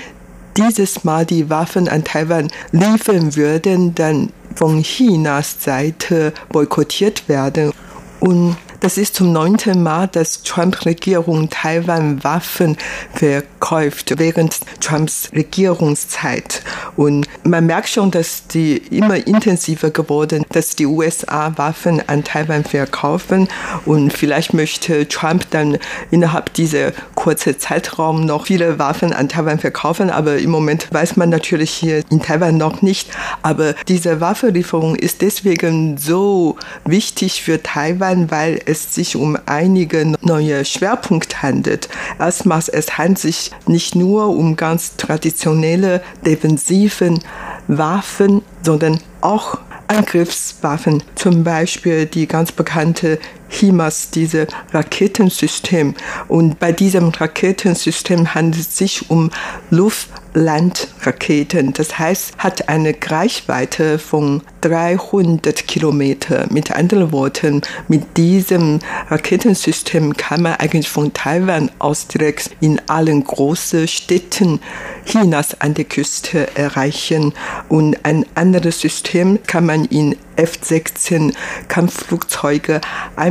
dieses 0.56 1.04
Mal 1.04 1.26
die 1.26 1.50
Waffen 1.50 1.90
an 1.90 2.06
Taiwan 2.06 2.48
liefern 2.72 3.36
würden, 3.36 3.94
dann 3.94 4.32
von 4.58 4.82
Chinas 4.82 5.64
Seite 5.64 6.34
boykottiert 6.50 7.30
werden. 7.30 7.72
Und 8.20 8.58
das 8.80 8.98
ist 8.98 9.16
zum 9.16 9.32
neunten 9.32 9.82
Mal, 9.82 10.08
dass 10.08 10.44
Trump-Regierung 10.44 11.50
Taiwan 11.50 12.24
Waffen 12.24 12.78
verkauft 13.14 14.14
während 14.18 14.60
Trumps 14.80 15.30
Regierungszeit. 15.34 16.62
Und 16.96 17.28
man 17.44 17.66
merkt 17.66 17.90
schon, 17.90 18.12
dass 18.12 18.48
die 18.48 18.78
immer 18.78 19.26
intensiver 19.28 19.90
geworden, 19.90 20.46
dass 20.50 20.76
die 20.76 20.86
USA 20.86 21.54
Waffen 21.58 22.08
an 22.08 22.24
Taiwan 22.24 22.64
verkaufen. 22.64 23.48
Und 23.86 24.14
vielleicht 24.14 24.54
möchte 24.54 25.08
Trump 25.08 25.50
dann 25.52 25.78
innerhalb 26.12 26.54
dieser 26.54 26.92
kurzen 27.16 27.60
Zeitraum 27.60 28.26
noch 28.26 28.48
viele 28.48 28.80
Waffen 28.80 29.14
an 29.14 29.30
Taiwan 29.30 29.60
verkaufen. 29.60 30.10
Aber 30.10 30.38
im 30.38 30.52
Moment 30.52 30.88
weiß 30.92 31.18
man 31.18 31.30
natürlich 31.30 31.72
hier 31.72 32.04
in 32.10 32.22
Taiwan 32.22 32.58
noch 32.58 32.82
nicht. 32.82 33.10
Aber 33.42 33.74
diese 33.88 34.22
Waffenlieferung 34.22 34.96
ist 34.96 35.22
deswegen 35.22 35.98
so 35.98 36.58
wichtig 36.86 37.42
für 37.42 37.62
Taiwan, 37.64 38.30
weil 38.30 38.62
es 38.68 38.94
sich 38.94 39.16
um 39.16 39.38
einige 39.46 40.14
neue 40.22 40.66
Schwerpunkte 40.66 41.42
handelt. 41.42 41.90
Erstmals, 42.20 42.70
es 42.70 42.98
handelt 42.98 43.20
sich 43.20 43.52
nicht 43.66 43.96
nur 43.96 44.30
um 44.30 44.56
ganz 44.56 44.96
traditionelle 44.98 46.02
defensiven 46.26 47.20
Waffen, 47.68 48.42
sondern 48.62 49.00
auch 49.22 49.60
Angriffswaffen, 49.88 51.02
zum 51.16 51.44
Beispiel 51.44 52.06
die 52.06 52.28
ganz 52.28 52.52
bekannte 52.52 53.20
HIMARS, 53.50 54.12
diese 54.12 54.48
Raketensystem. 54.74 55.96
Und 56.28 56.60
bei 56.60 56.72
diesem 56.72 57.10
Raketensystem 57.10 58.34
handelt 58.34 58.68
es 58.68 58.78
sich 58.78 59.10
um 59.10 59.30
Luft-Land-Raketen. 59.70 61.74
Das 61.74 62.00
heißt, 62.00 62.38
hat 62.38 62.70
eine 62.70 62.96
Reichweite 63.06 64.00
von 64.00 64.42
300 64.62 65.68
Kilometer. 65.68 66.48
Mit 66.50 66.72
anderen 66.72 67.12
Worten, 67.12 67.62
mit 67.88 68.18
diesem 68.18 68.80
Raketensystem 69.10 70.18
kann 70.18 70.42
man 70.42 70.56
eigentlich 70.56 70.90
von 70.90 71.14
Taiwan 71.14 71.70
aus 71.80 72.08
direkt 72.08 72.52
in 72.60 72.82
allen 72.88 73.24
großen 73.24 73.88
Städten 73.88 74.60
Chinas 75.06 75.62
an 75.62 75.74
der 75.74 75.86
Küste 75.86 76.48
erreichen. 76.56 77.34
Und 77.70 77.98
ein 78.04 78.26
anderes 78.36 78.82
System 78.82 79.40
kann 79.48 79.66
man 79.66 79.86
in 79.86 80.16
F-16 80.36 81.34
Kampfflugzeuge 81.68 82.82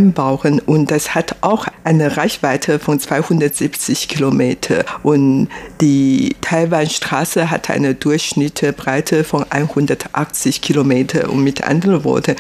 einbauen 0.07 0.61
und 0.61 0.91
das 0.91 1.15
hat 1.15 1.37
auch 1.41 1.67
eine 1.85 2.17
Reichweite 2.17 2.79
von 2.79 2.99
270 3.01 4.09
Kilometer. 4.09 4.85
Und 5.03 5.49
die 5.81 6.37
Taiwanstraße 6.41 7.51
hat 7.51 7.71
eine 7.71 7.95
Durchschnittsbreite 7.95 9.25
von 9.25 9.45
180 9.49 10.61
Kilometer. 10.61 11.31
Und 11.31 11.43
mit 11.45 11.65
anderen 11.65 12.05
Worten 12.05 12.37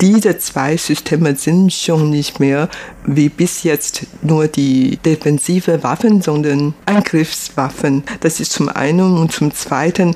diese 0.00 0.36
zwei 0.36 0.76
Systeme 0.76 1.36
sind 1.36 1.72
schon 1.72 2.10
nicht 2.10 2.38
mehr 2.38 2.68
wie 3.06 3.30
bis 3.30 3.62
jetzt 3.62 4.06
nur 4.20 4.46
die 4.46 4.98
defensive 4.98 5.82
Waffen, 5.82 6.20
sondern 6.20 6.74
Angriffswaffen. 6.84 8.02
Das 8.20 8.38
ist 8.40 8.52
zum 8.52 8.68
einen. 8.68 9.16
Und 9.16 9.32
zum 9.32 9.54
zweiten 9.54 10.14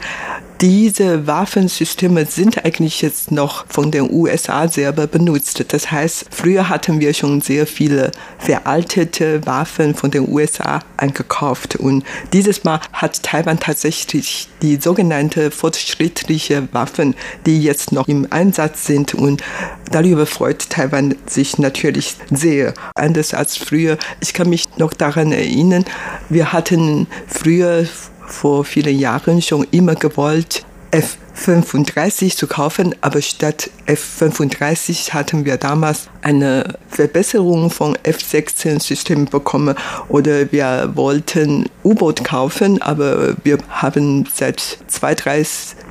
diese 0.60 1.26
Waffensysteme 1.26 2.26
sind 2.26 2.66
eigentlich 2.66 3.00
jetzt 3.00 3.30
noch 3.30 3.64
von 3.68 3.90
den 3.90 4.12
USA 4.12 4.68
selber 4.68 5.06
benutzt. 5.06 5.64
Das 5.68 5.90
heißt, 5.90 6.26
früher 6.30 6.68
hatten 6.68 7.00
wir 7.00 7.14
schon 7.14 7.40
sehr 7.40 7.66
viele 7.66 8.12
veraltete 8.38 9.46
Waffen 9.46 9.94
von 9.94 10.10
den 10.10 10.28
USA 10.28 10.80
eingekauft 10.98 11.76
und 11.76 12.04
dieses 12.34 12.62
Mal 12.64 12.80
hat 12.92 13.22
Taiwan 13.22 13.58
tatsächlich 13.58 14.48
die 14.60 14.76
sogenannte 14.76 15.50
fortschrittliche 15.50 16.68
Waffen, 16.72 17.14
die 17.46 17.62
jetzt 17.62 17.92
noch 17.92 18.08
im 18.08 18.26
Einsatz 18.28 18.84
sind 18.84 19.14
und 19.14 19.42
darüber 19.90 20.26
freut 20.26 20.68
Taiwan 20.68 21.14
sich 21.24 21.58
natürlich 21.58 22.16
sehr. 22.30 22.74
Anders 22.94 23.32
als 23.32 23.56
früher. 23.56 23.96
Ich 24.20 24.34
kann 24.34 24.50
mich 24.50 24.76
noch 24.76 24.92
daran 24.92 25.32
erinnern, 25.32 25.86
wir 26.28 26.52
hatten 26.52 27.06
früher 27.26 27.86
vor 28.32 28.64
vielen 28.64 28.98
Jahren 28.98 29.42
schon 29.42 29.66
immer 29.70 29.94
gewollt, 29.94 30.64
F35 30.92 32.36
zu 32.36 32.46
kaufen, 32.46 32.94
aber 33.00 33.22
statt 33.22 33.70
F35 33.86 35.12
hatten 35.12 35.44
wir 35.44 35.56
damals 35.56 36.08
eine 36.22 36.74
Verbesserung 36.88 37.70
von 37.70 37.96
F16-Systemen 37.98 39.26
bekommen. 39.26 39.76
Oder 40.08 40.50
wir 40.50 40.90
wollten 40.94 41.66
U-Boot 41.84 42.24
kaufen, 42.24 42.82
aber 42.82 43.36
wir 43.44 43.58
haben 43.68 44.28
seit 44.32 44.78
zwei, 44.88 45.14
drei 45.14 45.44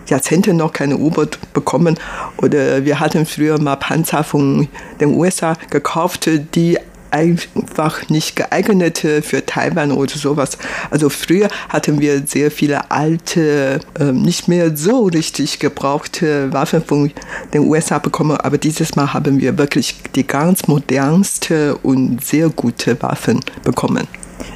Jahrzehnten 0.07 0.57
noch 0.57 0.73
keine 0.73 0.97
U-Boot 0.97 1.39
bekommen. 1.53 1.97
Oder 2.37 2.83
wir 2.83 2.99
hatten 2.99 3.25
früher 3.25 3.59
mal 3.59 3.77
Panzer 3.77 4.23
von 4.23 4.67
den 4.99 5.13
USA 5.15 5.55
gekauft, 5.69 6.29
die 6.55 6.77
einfach 7.11 8.09
nicht 8.09 8.35
geeignet 8.35 8.99
für 8.99 9.45
Taiwan 9.45 9.91
oder 9.91 10.15
sowas. 10.15 10.57
Also 10.91 11.09
früher 11.09 11.49
hatten 11.69 11.99
wir 11.99 12.25
sehr 12.25 12.51
viele 12.51 12.91
alte, 12.91 13.79
ähm, 13.99 14.21
nicht 14.21 14.47
mehr 14.47 14.75
so 14.75 15.05
richtig 15.05 15.59
gebrauchte 15.59 16.51
Waffen 16.53 16.83
von 16.83 17.11
den 17.53 17.67
USA 17.67 17.99
bekommen, 17.99 18.37
aber 18.37 18.57
dieses 18.57 18.95
Mal 18.95 19.13
haben 19.13 19.39
wir 19.39 19.57
wirklich 19.57 19.95
die 20.15 20.25
ganz 20.25 20.67
modernste 20.67 21.77
und 21.77 22.23
sehr 22.23 22.49
gute 22.49 23.01
Waffen 23.01 23.39
bekommen. 23.63 24.07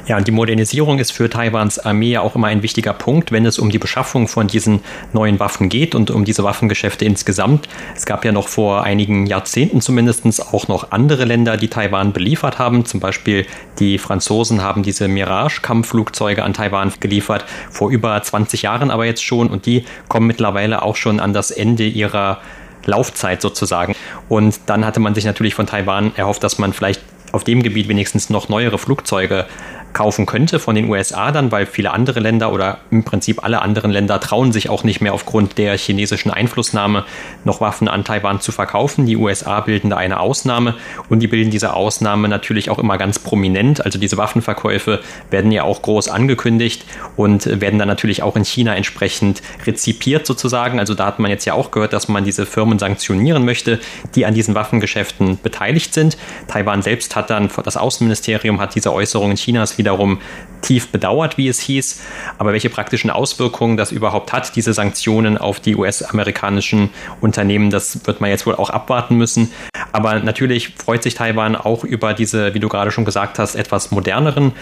Ja, 0.06 0.18
und 0.18 0.26
die 0.28 0.32
Modernisierung 0.32 0.98
ist 0.98 1.12
für 1.12 1.30
Taiwans 1.30 1.78
Armee 1.78 2.10
ja 2.10 2.20
auch 2.20 2.34
immer 2.34 2.48
ein 2.48 2.62
wichtiger 2.62 2.92
Punkt, 2.92 3.32
wenn 3.32 3.46
es 3.46 3.58
um 3.58 3.70
die 3.70 3.78
Beschaffung 3.78 4.28
von 4.28 4.46
diesen 4.46 4.80
neuen 5.12 5.40
Waffen 5.40 5.68
geht 5.68 5.94
und 5.94 6.10
um 6.10 6.24
diese 6.24 6.44
Waffengeschäfte 6.44 7.04
insgesamt. 7.04 7.68
Es 7.96 8.04
gab 8.04 8.24
ja 8.24 8.32
noch 8.32 8.48
vor 8.48 8.84
einigen 8.84 9.26
Jahrzehnten 9.26 9.80
zumindest 9.80 10.24
auch 10.52 10.68
noch 10.68 10.90
andere 10.90 11.24
Länder, 11.24 11.56
die 11.56 11.68
Taiwan 11.68 12.12
beliefert 12.12 12.58
haben. 12.58 12.84
Zum 12.84 13.00
Beispiel 13.00 13.46
die 13.78 13.98
Franzosen 13.98 14.62
haben 14.62 14.82
diese 14.82 15.08
Mirage-Kampfflugzeuge 15.08 16.42
an 16.42 16.52
Taiwan 16.52 16.92
geliefert, 17.00 17.44
vor 17.70 17.90
über 17.90 18.20
20 18.22 18.62
Jahren 18.62 18.90
aber 18.90 19.06
jetzt 19.06 19.24
schon. 19.24 19.48
Und 19.48 19.66
die 19.66 19.84
kommen 20.08 20.26
mittlerweile 20.26 20.82
auch 20.82 20.96
schon 20.96 21.20
an 21.20 21.32
das 21.32 21.50
Ende 21.50 21.84
ihrer 21.84 22.40
Laufzeit 22.86 23.40
sozusagen. 23.40 23.94
Und 24.28 24.60
dann 24.66 24.84
hatte 24.84 25.00
man 25.00 25.14
sich 25.14 25.24
natürlich 25.24 25.54
von 25.54 25.66
Taiwan 25.66 26.12
erhofft, 26.16 26.44
dass 26.44 26.58
man 26.58 26.72
vielleicht 26.72 27.00
auf 27.32 27.44
dem 27.44 27.62
Gebiet 27.62 27.88
wenigstens 27.88 28.30
noch 28.30 28.48
neuere 28.48 28.78
Flugzeuge 28.78 29.46
kaufen 29.94 30.26
könnte 30.26 30.58
von 30.58 30.74
den 30.74 30.90
USA 30.90 31.32
dann, 31.32 31.50
weil 31.50 31.64
viele 31.64 31.92
andere 31.92 32.20
Länder 32.20 32.52
oder 32.52 32.78
im 32.90 33.04
Prinzip 33.04 33.42
alle 33.42 33.62
anderen 33.62 33.90
Länder 33.90 34.20
trauen 34.20 34.52
sich 34.52 34.68
auch 34.68 34.84
nicht 34.84 35.00
mehr 35.00 35.14
aufgrund 35.14 35.56
der 35.56 35.78
chinesischen 35.78 36.30
Einflussnahme 36.30 37.04
noch 37.44 37.60
Waffen 37.60 37.88
an 37.88 38.04
Taiwan 38.04 38.40
zu 38.40 38.52
verkaufen. 38.52 39.06
Die 39.06 39.16
USA 39.16 39.60
bilden 39.60 39.88
da 39.90 39.96
eine 39.96 40.20
Ausnahme 40.20 40.74
und 41.08 41.20
die 41.20 41.28
bilden 41.28 41.50
diese 41.50 41.74
Ausnahme 41.74 42.28
natürlich 42.28 42.68
auch 42.68 42.78
immer 42.78 42.98
ganz 42.98 43.18
prominent. 43.18 43.84
Also 43.84 43.98
diese 43.98 44.16
Waffenverkäufe 44.16 45.00
werden 45.30 45.52
ja 45.52 45.62
auch 45.62 45.80
groß 45.80 46.08
angekündigt 46.08 46.84
und 47.16 47.60
werden 47.60 47.78
dann 47.78 47.88
natürlich 47.88 48.22
auch 48.22 48.36
in 48.36 48.44
China 48.44 48.74
entsprechend 48.74 49.42
rezipiert 49.64 50.26
sozusagen. 50.26 50.80
Also 50.80 50.94
da 50.94 51.06
hat 51.06 51.20
man 51.20 51.30
jetzt 51.30 51.44
ja 51.44 51.54
auch 51.54 51.70
gehört, 51.70 51.92
dass 51.92 52.08
man 52.08 52.24
diese 52.24 52.46
Firmen 52.46 52.78
sanktionieren 52.80 53.44
möchte, 53.44 53.78
die 54.16 54.26
an 54.26 54.34
diesen 54.34 54.56
Waffengeschäften 54.56 55.38
beteiligt 55.40 55.94
sind. 55.94 56.18
Taiwan 56.48 56.82
selbst 56.82 57.14
hat 57.14 57.30
dann, 57.30 57.48
das 57.62 57.76
Außenministerium 57.76 58.60
hat 58.60 58.74
diese 58.74 58.92
Äußerungen 58.92 59.36
Chinas 59.36 59.78
wieder 59.78 59.83
wiederum 59.84 60.20
tief 60.64 60.88
bedauert, 60.88 61.36
wie 61.36 61.48
es 61.48 61.60
hieß. 61.60 62.02
Aber 62.38 62.52
welche 62.52 62.70
praktischen 62.70 63.10
Auswirkungen 63.10 63.76
das 63.76 63.92
überhaupt 63.92 64.32
hat, 64.32 64.56
diese 64.56 64.72
Sanktionen 64.72 65.36
auf 65.36 65.60
die 65.60 65.76
US-amerikanischen 65.76 66.90
Unternehmen, 67.20 67.70
das 67.70 68.06
wird 68.06 68.20
man 68.20 68.30
jetzt 68.30 68.46
wohl 68.46 68.54
auch 68.54 68.70
abwarten 68.70 69.16
müssen. 69.16 69.52
Aber 69.92 70.18
natürlich 70.20 70.70
freut 70.70 71.02
sich 71.02 71.14
Taiwan 71.14 71.54
auch 71.54 71.84
über 71.84 72.14
diese, 72.14 72.54
wie 72.54 72.60
du 72.60 72.68
gerade 72.68 72.90
schon 72.90 73.04
gesagt 73.04 73.38
hast, 73.38 73.54
etwas 73.54 73.90
moderneren 73.90 74.52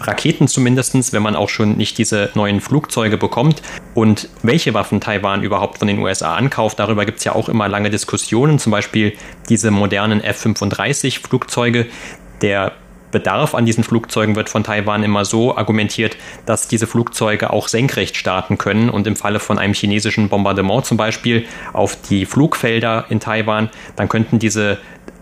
Raketen 0.00 0.46
zumindest, 0.46 1.12
wenn 1.12 1.22
man 1.22 1.34
auch 1.34 1.48
schon 1.48 1.76
nicht 1.76 1.98
diese 1.98 2.30
neuen 2.34 2.60
Flugzeuge 2.60 3.18
bekommt. 3.18 3.62
Und 3.94 4.28
welche 4.42 4.74
Waffen 4.74 5.00
Taiwan 5.00 5.42
überhaupt 5.42 5.78
von 5.78 5.88
den 5.88 5.98
USA 5.98 6.36
ankauft, 6.36 6.78
darüber 6.78 7.04
gibt 7.04 7.18
es 7.18 7.24
ja 7.24 7.34
auch 7.34 7.48
immer 7.48 7.68
lange 7.68 7.90
Diskussionen. 7.90 8.58
Zum 8.60 8.70
Beispiel 8.70 9.14
diese 9.48 9.72
modernen 9.72 10.22
F-35 10.22 11.20
Flugzeuge. 11.26 11.86
Der 12.40 12.72
Bedarf 13.10 13.54
an 13.54 13.66
diesen 13.66 13.84
Flugzeugen 13.84 14.36
wird 14.36 14.48
von 14.48 14.64
Taiwan 14.64 15.02
immer 15.02 15.24
so 15.24 15.56
argumentiert, 15.56 16.16
dass 16.46 16.68
diese 16.68 16.86
Flugzeuge 16.86 17.50
auch 17.50 17.68
senkrecht 17.68 18.16
starten 18.16 18.58
können. 18.58 18.90
Und 18.90 19.06
im 19.06 19.16
Falle 19.16 19.40
von 19.40 19.58
einem 19.58 19.74
chinesischen 19.74 20.28
Bombardement 20.28 20.84
zum 20.84 20.96
Beispiel 20.96 21.46
auf 21.72 21.96
die 22.08 22.26
Flugfelder 22.26 23.06
in 23.08 23.20
Taiwan, 23.20 23.70
dann 23.96 24.08
könnten 24.08 24.38
diese 24.38 24.78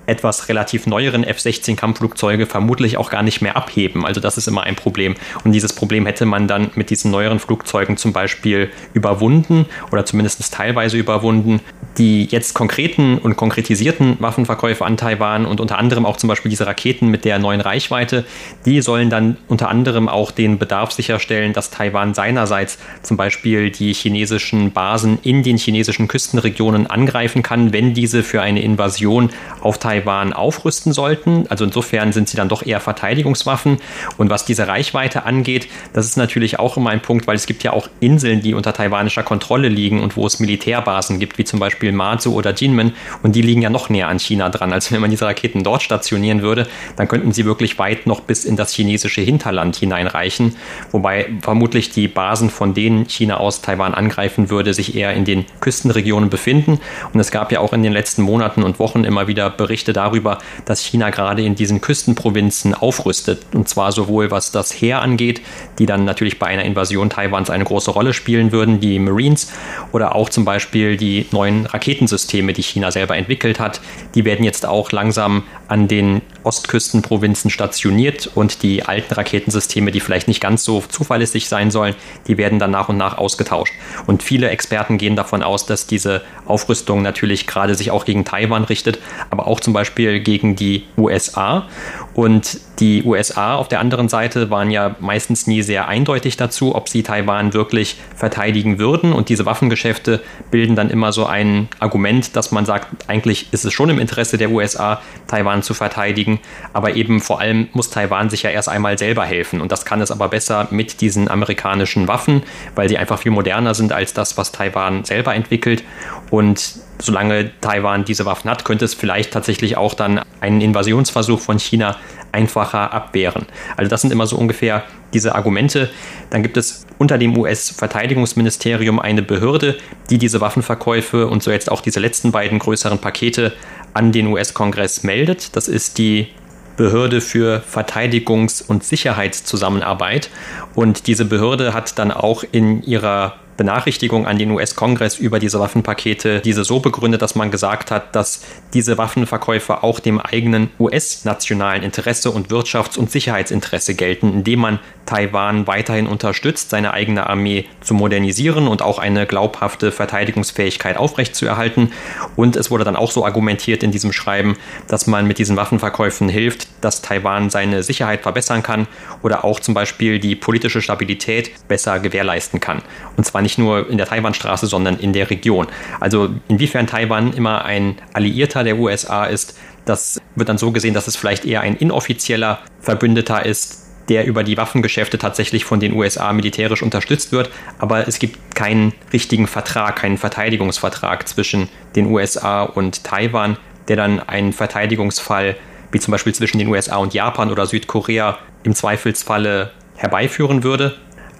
etwas 0.07 0.49
relativ 0.49 0.87
neueren 0.87 1.25
F-16 1.25 1.77
Kampfflugzeuge 1.77 2.47
vermutlich 2.47 2.97
auch 2.97 3.11
gar 3.11 3.23
nicht 3.23 3.43
mehr 3.43 3.57
abheben. 3.57 4.07
Also 4.07 4.21
das 4.21 4.39
ist 4.39 4.47
immer 4.49 4.63
ein 4.63 4.77
Problem. 4.77 5.15
Und 5.45 5.53
dieses 5.53 5.73
Problem 5.73 6.07
hätte 6.07 6.27
man 6.27 6.49
dann 6.49 6.71
mit 6.75 6.91
diesen 6.91 7.11
neueren 7.11 7.39
Flugzeugen 7.39 7.97
zum 7.97 8.13
Beispiel 8.13 8.71
überwunden 8.95 9.67
oder 9.91 10.05
zumindest 10.07 10.53
teilweise 10.55 10.97
überwunden. 10.97 11.61
Die 11.99 12.25
jetzt 12.25 12.55
konkreten 12.55 13.19
und 13.19 13.37
konkretisierten 13.37 14.17
Waffenverkäufe 14.21 14.85
an 14.85 14.97
Taiwan 14.97 15.47
und 15.47 15.61
unter 15.61 15.79
anderem 15.79 16.05
auch 16.05 16.19
zum 16.19 16.29
Beispiel 16.29 16.51
diese 16.51 16.67
Raketen 16.67 17.09
mit 17.09 17.25
der 17.25 17.39
neuen 17.39 17.61
Reichweite, 17.61 18.25
die 18.67 18.83
sollen 18.83 19.09
dann 19.09 19.39
unter 19.49 19.69
anderem 19.71 20.09
auch 20.09 20.31
den 20.31 20.59
Bedarf 20.59 20.93
sicherstellen, 20.93 21.53
dass 21.53 21.71
Taiwan 21.71 22.13
seinerseits 22.13 22.79
zum 23.03 23.17
Beispiel 23.17 23.71
die 23.71 23.95
chinesischen 23.95 24.73
Basen 24.73 25.19
in 25.23 25.43
den 25.43 25.57
chinesischen 25.57 26.07
Küstenregionen 26.07 26.87
angreifen 26.87 27.43
kann, 27.43 27.73
wenn 27.73 27.95
diese 27.95 28.23
für 28.23 28.43
eine 28.43 28.61
Invasion 28.61 29.31
auf 29.63 29.79
Taiwan 29.79 29.96
Taiwan 29.97 30.33
aufrüsten 30.33 30.93
sollten. 30.93 31.47
Also 31.49 31.65
insofern 31.65 32.13
sind 32.13 32.29
sie 32.29 32.37
dann 32.37 32.49
doch 32.49 32.65
eher 32.65 32.81
Verteidigungswaffen. 32.81 33.79
Und 34.17 34.31
was 34.31 34.45
diese 34.45 34.69
Reichweite 34.69 35.25
angeht, 35.25 35.69
das 35.93 36.07
ist 36.07 36.17
natürlich 36.17 36.59
auch 36.59 36.77
immer 36.77 36.91
ein 36.91 37.01
Punkt, 37.01 37.27
weil 37.27 37.37
es 37.37 37.47
gibt 37.47 37.63
ja 37.63 37.73
auch 37.73 37.89
Inseln, 38.01 38.43
die 38.43 38.55
unter 38.55 38.73
taiwanischer 38.73 39.23
Kontrolle 39.23 39.69
liegen 39.69 40.03
und 40.03 40.17
wo 40.17 40.27
es 40.27 40.39
Militärbasen 40.39 41.19
gibt, 41.19 41.39
wie 41.39 41.45
zum 41.45 41.61
Beispiel 41.61 41.93
Mazu 41.93 42.35
oder 42.35 42.55
Jinmen. 42.55 42.93
Und 43.23 43.35
die 43.35 43.43
liegen 43.43 43.63
ja 43.63 43.71
noch 43.71 43.89
näher 43.89 44.09
an 44.09 44.19
China 44.19 44.49
dran. 44.49 44.73
Also 44.73 44.95
wenn 44.95 45.01
man 45.01 45.11
diese 45.11 45.27
Raketen 45.27 45.63
dort 45.63 45.83
stationieren 45.83 46.43
würde, 46.43 46.67
dann 46.97 47.09
könnten 47.09 47.33
sie 47.33 47.45
wirklich 47.45 47.79
weit 47.79 48.07
noch 48.07 48.21
bis 48.21 48.45
in 48.45 48.57
das 48.57 48.73
chinesische 48.73 49.21
Hinterland 49.21 49.77
hineinreichen. 49.77 50.57
Wobei 50.93 51.29
vermutlich 51.41 51.91
die 51.91 52.09
Basen, 52.09 52.51
von 52.51 52.75
denen 52.75 53.09
China 53.09 53.39
aus 53.39 53.63
Taiwan 53.63 53.95
angreifen 53.95 54.51
würde, 54.51 54.75
sich 54.75 54.95
eher 54.95 55.15
in 55.15 55.25
den 55.25 55.47
Küstenregionen 55.61 56.31
befinden. 56.31 56.81
Und 57.13 57.21
es 57.21 57.31
gab 57.31 57.53
ja 57.53 57.61
auch 57.61 57.73
in 57.73 57.83
den 57.83 57.93
letzten 57.93 58.23
Monaten 58.23 58.63
und 58.63 58.79
Wochen 58.79 59.05
immer 59.05 59.27
wieder 59.27 59.49
Berichte, 59.51 59.86
Berichte 59.87 59.93
darüber, 59.93 60.39
dass 60.65 60.81
China 60.81 61.11
gerade 61.11 61.43
in 61.43 61.55
diesen 61.55 61.81
Küstenprovinzen 61.81 62.75
aufrüstet. 62.75 63.43
Und 63.55 63.69
zwar 63.69 63.93
sowohl 63.93 64.31
was 64.31 64.51
das 64.51 64.73
Heer 64.73 65.01
angeht, 65.03 65.41
die 65.79 65.87
dann 65.87 66.05
natürlich 66.05 66.39
bei 66.39 66.47
einer 66.47 66.65
Invasion 66.65 67.11
Taiwans 67.11 67.51
eine 67.51 67.65
große 67.65 67.91
Rolle 67.91 68.13
spielen 68.13 68.53
würden, 68.53 68.81
die 68.81 68.99
Marines, 68.99 69.53
oder 69.93 70.15
auch 70.15 70.29
zum 70.29 70.45
Beispiel 70.45 70.97
die 70.97 71.27
neuen 71.31 71.67
Raketensysteme, 71.67 72.53
die 72.53 72.63
China 72.63 72.91
selber 72.91 73.17
entwickelt 73.17 73.61
hat. 73.61 73.81
Die 74.15 74.25
werden 74.25 74.45
jetzt 74.45 74.67
auch 74.67 74.93
langsam 74.93 75.45
an 75.69 75.89
den 75.89 76.23
Ostküstenprovinzen 76.43 77.51
stationiert 77.51 78.31
und 78.35 78.63
die 78.63 78.85
alten 78.85 79.15
Raketensysteme, 79.15 79.91
die 79.91 80.01
vielleicht 80.01 80.29
nicht 80.29 80.41
ganz 80.41 80.65
so 80.65 80.83
zuverlässig 80.89 81.49
sein 81.49 81.71
sollen, 81.71 81.95
die 82.27 82.39
werden 82.39 82.59
dann 82.59 82.71
nach 82.71 82.89
und 82.89 82.97
nach 82.97 83.19
ausgetauscht. 83.19 83.73
Und 84.07 84.23
viele 84.23 84.49
Experten 84.51 84.99
gehen 84.99 85.17
davon 85.17 85.43
aus, 85.43 85.67
dass 85.67 85.87
diese 85.87 86.23
Aufrüstung 86.47 87.03
natürlich 87.03 87.47
gerade 87.47 87.75
sich 87.75 87.91
auch 87.91 88.05
gegen 88.05 88.25
Taiwan 88.25 88.65
richtet, 88.65 88.99
aber 89.31 89.47
auch 89.47 89.61
zum 89.61 89.73
Beispiel 89.77 90.21
gegen 90.21 90.57
die 90.57 90.85
USA. 90.97 91.69
Und 92.15 92.61
die 92.81 93.05
USA 93.05 93.57
auf 93.57 93.69
der 93.69 93.81
anderen 93.81 94.09
Seite 94.09 94.51
waren 94.51 94.71
ja 94.71 94.97
meistens 95.01 95.47
nie 95.47 95.61
sehr 95.61 95.87
eindeutig 95.87 96.39
dazu, 96.39 96.75
ob 96.75 96.89
sie 96.89 97.03
Taiwan 97.03 97.53
wirklich 97.53 97.97
verteidigen 98.15 98.79
würden. 98.79 99.13
Und 99.13 99.29
diese 99.29 99.45
Waffengeschäfte 99.45 100.23
bilden 100.51 100.77
dann 100.77 100.89
immer 100.89 101.13
so 101.13 101.27
ein 101.27 101.69
Argument, 101.79 102.35
dass 102.35 102.53
man 102.53 102.65
sagt, 102.65 102.89
eigentlich 103.07 103.53
ist 103.53 103.67
es 103.67 103.73
schon 103.75 103.91
im 103.91 103.99
Interesse 103.99 104.39
der 104.39 104.51
USA, 104.51 105.03
Taiwan 105.27 105.63
zu 105.63 105.75
verteidigen. 105.75 106.41
Aber 106.73 106.97
eben 106.97 107.21
vor 107.21 107.41
allem 107.41 107.69
muss 107.75 107.91
Taiwan 107.91 108.31
sich 108.31 108.43
ja 108.43 108.51
erst 108.51 108.71
einmal 108.71 108.97
selber 108.97 109.27
helfen. 109.27 109.61
Und 109.61 109.71
das 109.71 109.85
kann 109.85 110.01
es 110.01 110.11
aber 110.11 110.29
besser 110.29 110.69
mit 110.71 111.03
diesen 111.03 111.29
amerikanischen 111.29 112.09
Waffen, 112.09 112.45
weil 112.75 112.89
sie 112.89 112.97
einfach 112.97 113.19
viel 113.19 113.33
moderner 113.33 113.75
sind 113.75 113.93
als 113.93 114.15
das, 114.15 114.39
was 114.39 114.53
Taiwan 114.53 115.05
selber 115.05 115.35
entwickelt. 115.35 115.85
Und 116.31 116.86
solange 116.99 117.51
Taiwan 117.61 118.05
diese 118.05 118.27
Waffen 118.27 118.51
hat, 118.51 118.65
könnte 118.65 118.85
es 118.85 118.95
vielleicht 118.95 119.33
tatsächlich 119.33 119.77
auch 119.77 119.95
dann 119.95 120.21
einen 120.41 120.61
Invasionsversuch 120.61 121.41
von 121.41 121.59
China 121.59 121.97
einfacher 122.33 122.93
abwehren. 122.93 123.47
Also 123.77 123.89
das 123.89 124.03
sind 124.03 124.13
immer 124.13 124.27
so 124.27 124.37
ungefähr 124.37 124.85
diese 125.15 125.35
Argumente. 125.35 125.89
Dann 126.31 126.43
gibt 126.43 126.57
es 126.57 126.87
unter 126.99 127.19
dem 127.19 127.37
US-Verteidigungsministerium 127.37 128.99
eine 128.99 129.23
Behörde, 129.23 129.77
die 130.11 130.19
diese 130.19 130.41
Waffenverkäufe 130.41 131.29
und 131.29 131.43
so 131.43 131.51
jetzt 131.51 131.71
auch 131.71 131.81
diese 131.81 132.01
letzten 132.01 132.33
beiden 132.33 132.59
größeren 132.59 132.99
Pakete 132.99 133.53
an 133.95 134.13
den 134.13 134.27
US-Kongress 134.27 135.03
meldet. 135.03 135.57
Das 135.57 135.69
ist 135.69 135.99
die 135.99 136.29
Behörde 136.77 137.23
für 137.23 137.63
Verteidigungs- 137.63 138.63
und 138.67 138.85
Sicherheitszusammenarbeit. 138.85 140.31
Und 140.75 141.07
diese 141.07 141.25
Behörde 141.25 141.73
hat 141.73 141.99
dann 141.99 142.11
auch 142.11 142.45
in 142.53 142.83
ihrer 142.83 143.37
Benachrichtigung 143.57 144.27
an 144.27 144.39
den 144.39 144.51
US-Kongress 144.51 145.19
über 145.19 145.39
diese 145.39 145.61
Waffenpakete 145.61 146.41
diese 146.41 146.65
so 146.65 146.81
begründet, 146.81 147.23
dass 147.23 147.35
man 147.35 147.51
gesagt 147.51 147.91
hat, 147.91 148.15
dass 148.15 148.43
diese 148.75 148.99
Waffenverkäufe 148.99 149.83
auch 149.83 150.01
dem 150.01 150.21
eigenen 150.21 150.71
US-nationalen 150.79 151.83
Interesse 151.83 152.31
und 152.31 152.49
Wirtschafts- 152.49 152.99
und 152.99 153.11
Sicherheitsinteresse 153.11 153.95
gelten, 153.95 154.33
indem 154.33 154.61
man 154.61 154.79
Taiwan 155.07 155.67
weiterhin 155.67 156.07
unterstützt, 156.07 156.71
seine 156.71 156.93
eigene 156.93 157.29
Armee 157.29 157.67
zu 157.81 157.95
modernisieren 157.95 158.69
und 158.69 158.83
auch 158.83 158.99
eine 158.99 159.27
glaubhafte 159.27 159.93
Verteidigungsfähigkeit 159.93 160.97
aufrechtzuerhalten. 160.97 161.93
Und 162.35 162.57
es 162.57 162.71
wurde 162.71 162.85
dann 162.85 162.97
auch 162.97 163.13
so 163.13 163.25
argumentiert 163.25 163.83
in 163.83 163.93
diesem 163.93 164.13
Schreiben, 164.13 164.57
dass 164.89 165.07
man 165.07 165.27
mit 165.27 165.39
diesen 165.39 165.57
Waffenverkäufen 165.57 166.29
hilft, 166.29 166.69
dass 166.81 167.03
Taiwan 167.03 167.51
seine 167.51 167.83
Sicherheit 167.83 168.23
verbessern 168.23 168.63
kann 168.63 168.89
oder 169.23 169.45
auch 169.45 169.61
zum 169.61 169.75
Beispiel 169.75 170.19
die 170.19 170.35
politische 170.35 170.83
Stabilität 170.83 171.53
besser 171.69 172.01
gewährleisten 172.01 172.61
kann. 172.61 172.83
Und 173.17 173.25
zwar 173.25 173.43
nicht 173.47 173.59
nur 173.59 173.89
in 173.89 173.97
der 173.97 174.07
Taiwanstraße, 174.07 174.67
sondern 174.67 174.99
in 174.99 175.13
der 175.13 175.31
Region. 175.31 175.69
Also 176.01 176.31
inwiefern 176.49 176.89
Taiwan 176.89 177.33
immer 177.33 177.65
ein 177.65 177.95
Alliierter 178.13 178.65
der 178.65 178.77
USA 178.77 179.25
ist, 179.25 179.57
Das 179.87 180.21
wird 180.35 180.49
dann 180.49 180.59
so 180.59 180.73
gesehen, 180.73 180.95
dass 180.95 181.07
es 181.07 181.17
vielleicht 181.17 181.45
eher 181.45 181.61
ein 181.61 181.77
inoffizieller 181.77 182.59
Verbündeter 182.81 183.47
ist, 183.47 183.85
der 184.09 184.27
über 184.27 184.43
die 184.45 184.57
Waffengeschäfte 184.57 185.17
tatsächlich 185.17 185.65
von 185.65 185.81
den 185.81 185.93
USA 185.93 186.33
militärisch 186.33 186.83
unterstützt 186.83 187.33
wird. 187.33 187.51
Aber 187.79 188.07
es 188.07 188.19
gibt 188.19 188.55
keinen 188.55 188.93
richtigen 189.13 189.47
Vertrag, 189.47 189.97
keinen 189.97 190.19
Verteidigungsvertrag 190.19 191.27
zwischen 191.29 191.69
den 191.95 192.07
USA 192.07 192.65
und 192.65 193.05
Taiwan, 193.05 193.57
der 193.89 193.97
dann 193.97 194.21
einen 194.21 194.53
Verteidigungsfall 194.53 195.57
wie 195.93 196.01
zum 196.01 196.13
Beispiel 196.13 196.35
zwischen 196.35 196.59
den 196.59 196.67
USA 196.69 196.97
und 196.97 197.15
Japan 197.15 197.51
oder 197.51 197.65
Südkorea 197.67 198.39
im 198.65 198.75
Zweifelsfalle 198.75 199.71
herbeiführen 199.97 200.65
würde. 200.65 200.97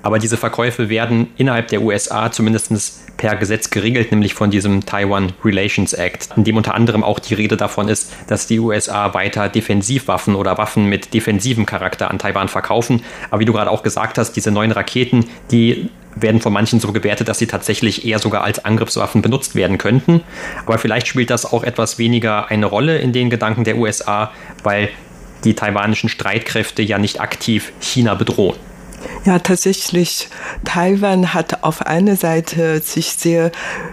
Aber 0.07 0.21
diese 0.21 0.37
Verkäufe 0.37 0.89
werden 0.89 1.33
innerhalb 1.37 1.67
der 1.67 1.83
USA 1.83 2.31
zumindest 2.31 3.17
per 3.17 3.35
Gesetz 3.35 3.71
geregelt, 3.71 4.13
nämlich 4.13 4.35
von 4.35 4.53
diesem 4.53 4.87
Taiwan 4.87 5.33
Relations 5.45 5.95
Act, 5.95 6.29
in 6.37 6.45
dem 6.45 6.57
unter 6.57 6.77
anderem 6.77 7.03
auch 7.03 7.19
die 7.19 7.35
Rede 7.35 7.57
davon 7.57 7.89
ist, 7.89 8.13
dass 8.29 8.47
die 8.47 8.61
USA 8.61 9.15
weiter 9.15 9.49
Defensivwaffen 9.49 10.37
oder 10.37 10.59
Waffen 10.59 10.87
mit 10.87 11.13
defensivem 11.13 11.67
Charakter 11.67 12.09
an 12.09 12.21
Taiwan 12.21 12.47
verkaufen. 12.47 13.03
Aber 13.33 13.41
wie 13.41 13.47
du 13.47 13.53
gerade 13.53 13.69
auch 13.69 13.83
gesagt 13.83 14.17
hast, 14.17 14.35
diese 14.35 14.53
neuen 14.53 14.71
Raketen, 14.71 15.25
die 15.51 15.91
werden 16.15 16.41
von 16.41 16.53
manchen 16.53 16.79
so 16.79 16.93
gewertet, 16.93 17.27
dass 17.27 17.41
sie 17.41 17.49
tatsächlich 17.49 18.07
eher 18.07 18.21
sogar 18.21 18.45
als 18.45 18.65
Angriffswaffen 18.65 19.23
benutzt 19.23 19.57
werden 19.57 19.77
könnten. 19.77 20.23
Aber 20.67 20.79
vielleicht 20.79 21.09
spielt 21.09 21.31
das 21.31 21.53
auch 21.53 21.65
etwas 21.65 21.99
weniger 21.99 22.47
eine 22.49 22.67
Rolle 22.67 22.99
in 22.99 23.13
den 23.13 23.29
Gedanken 23.29 23.65
der 23.65 23.77
USA, 23.77 24.31
weil 24.63 24.89
die 25.43 25.55
taiwanischen 25.55 26.09
Streitkräfte 26.09 26.83
ja 26.83 26.99
nicht 26.99 27.21
aktiv 27.21 27.73
China 27.81 28.15
bedrohen. 28.15 28.55
Ja, 29.25 29.39
tatsächlich. 29.39 30.29
Taiwan 30.65 31.35
hat 31.35 31.65
auf 31.65 31.83
einer 31.83 32.17
Seite 32.17 32.81
sich 32.81 33.13
sehr 33.13 33.51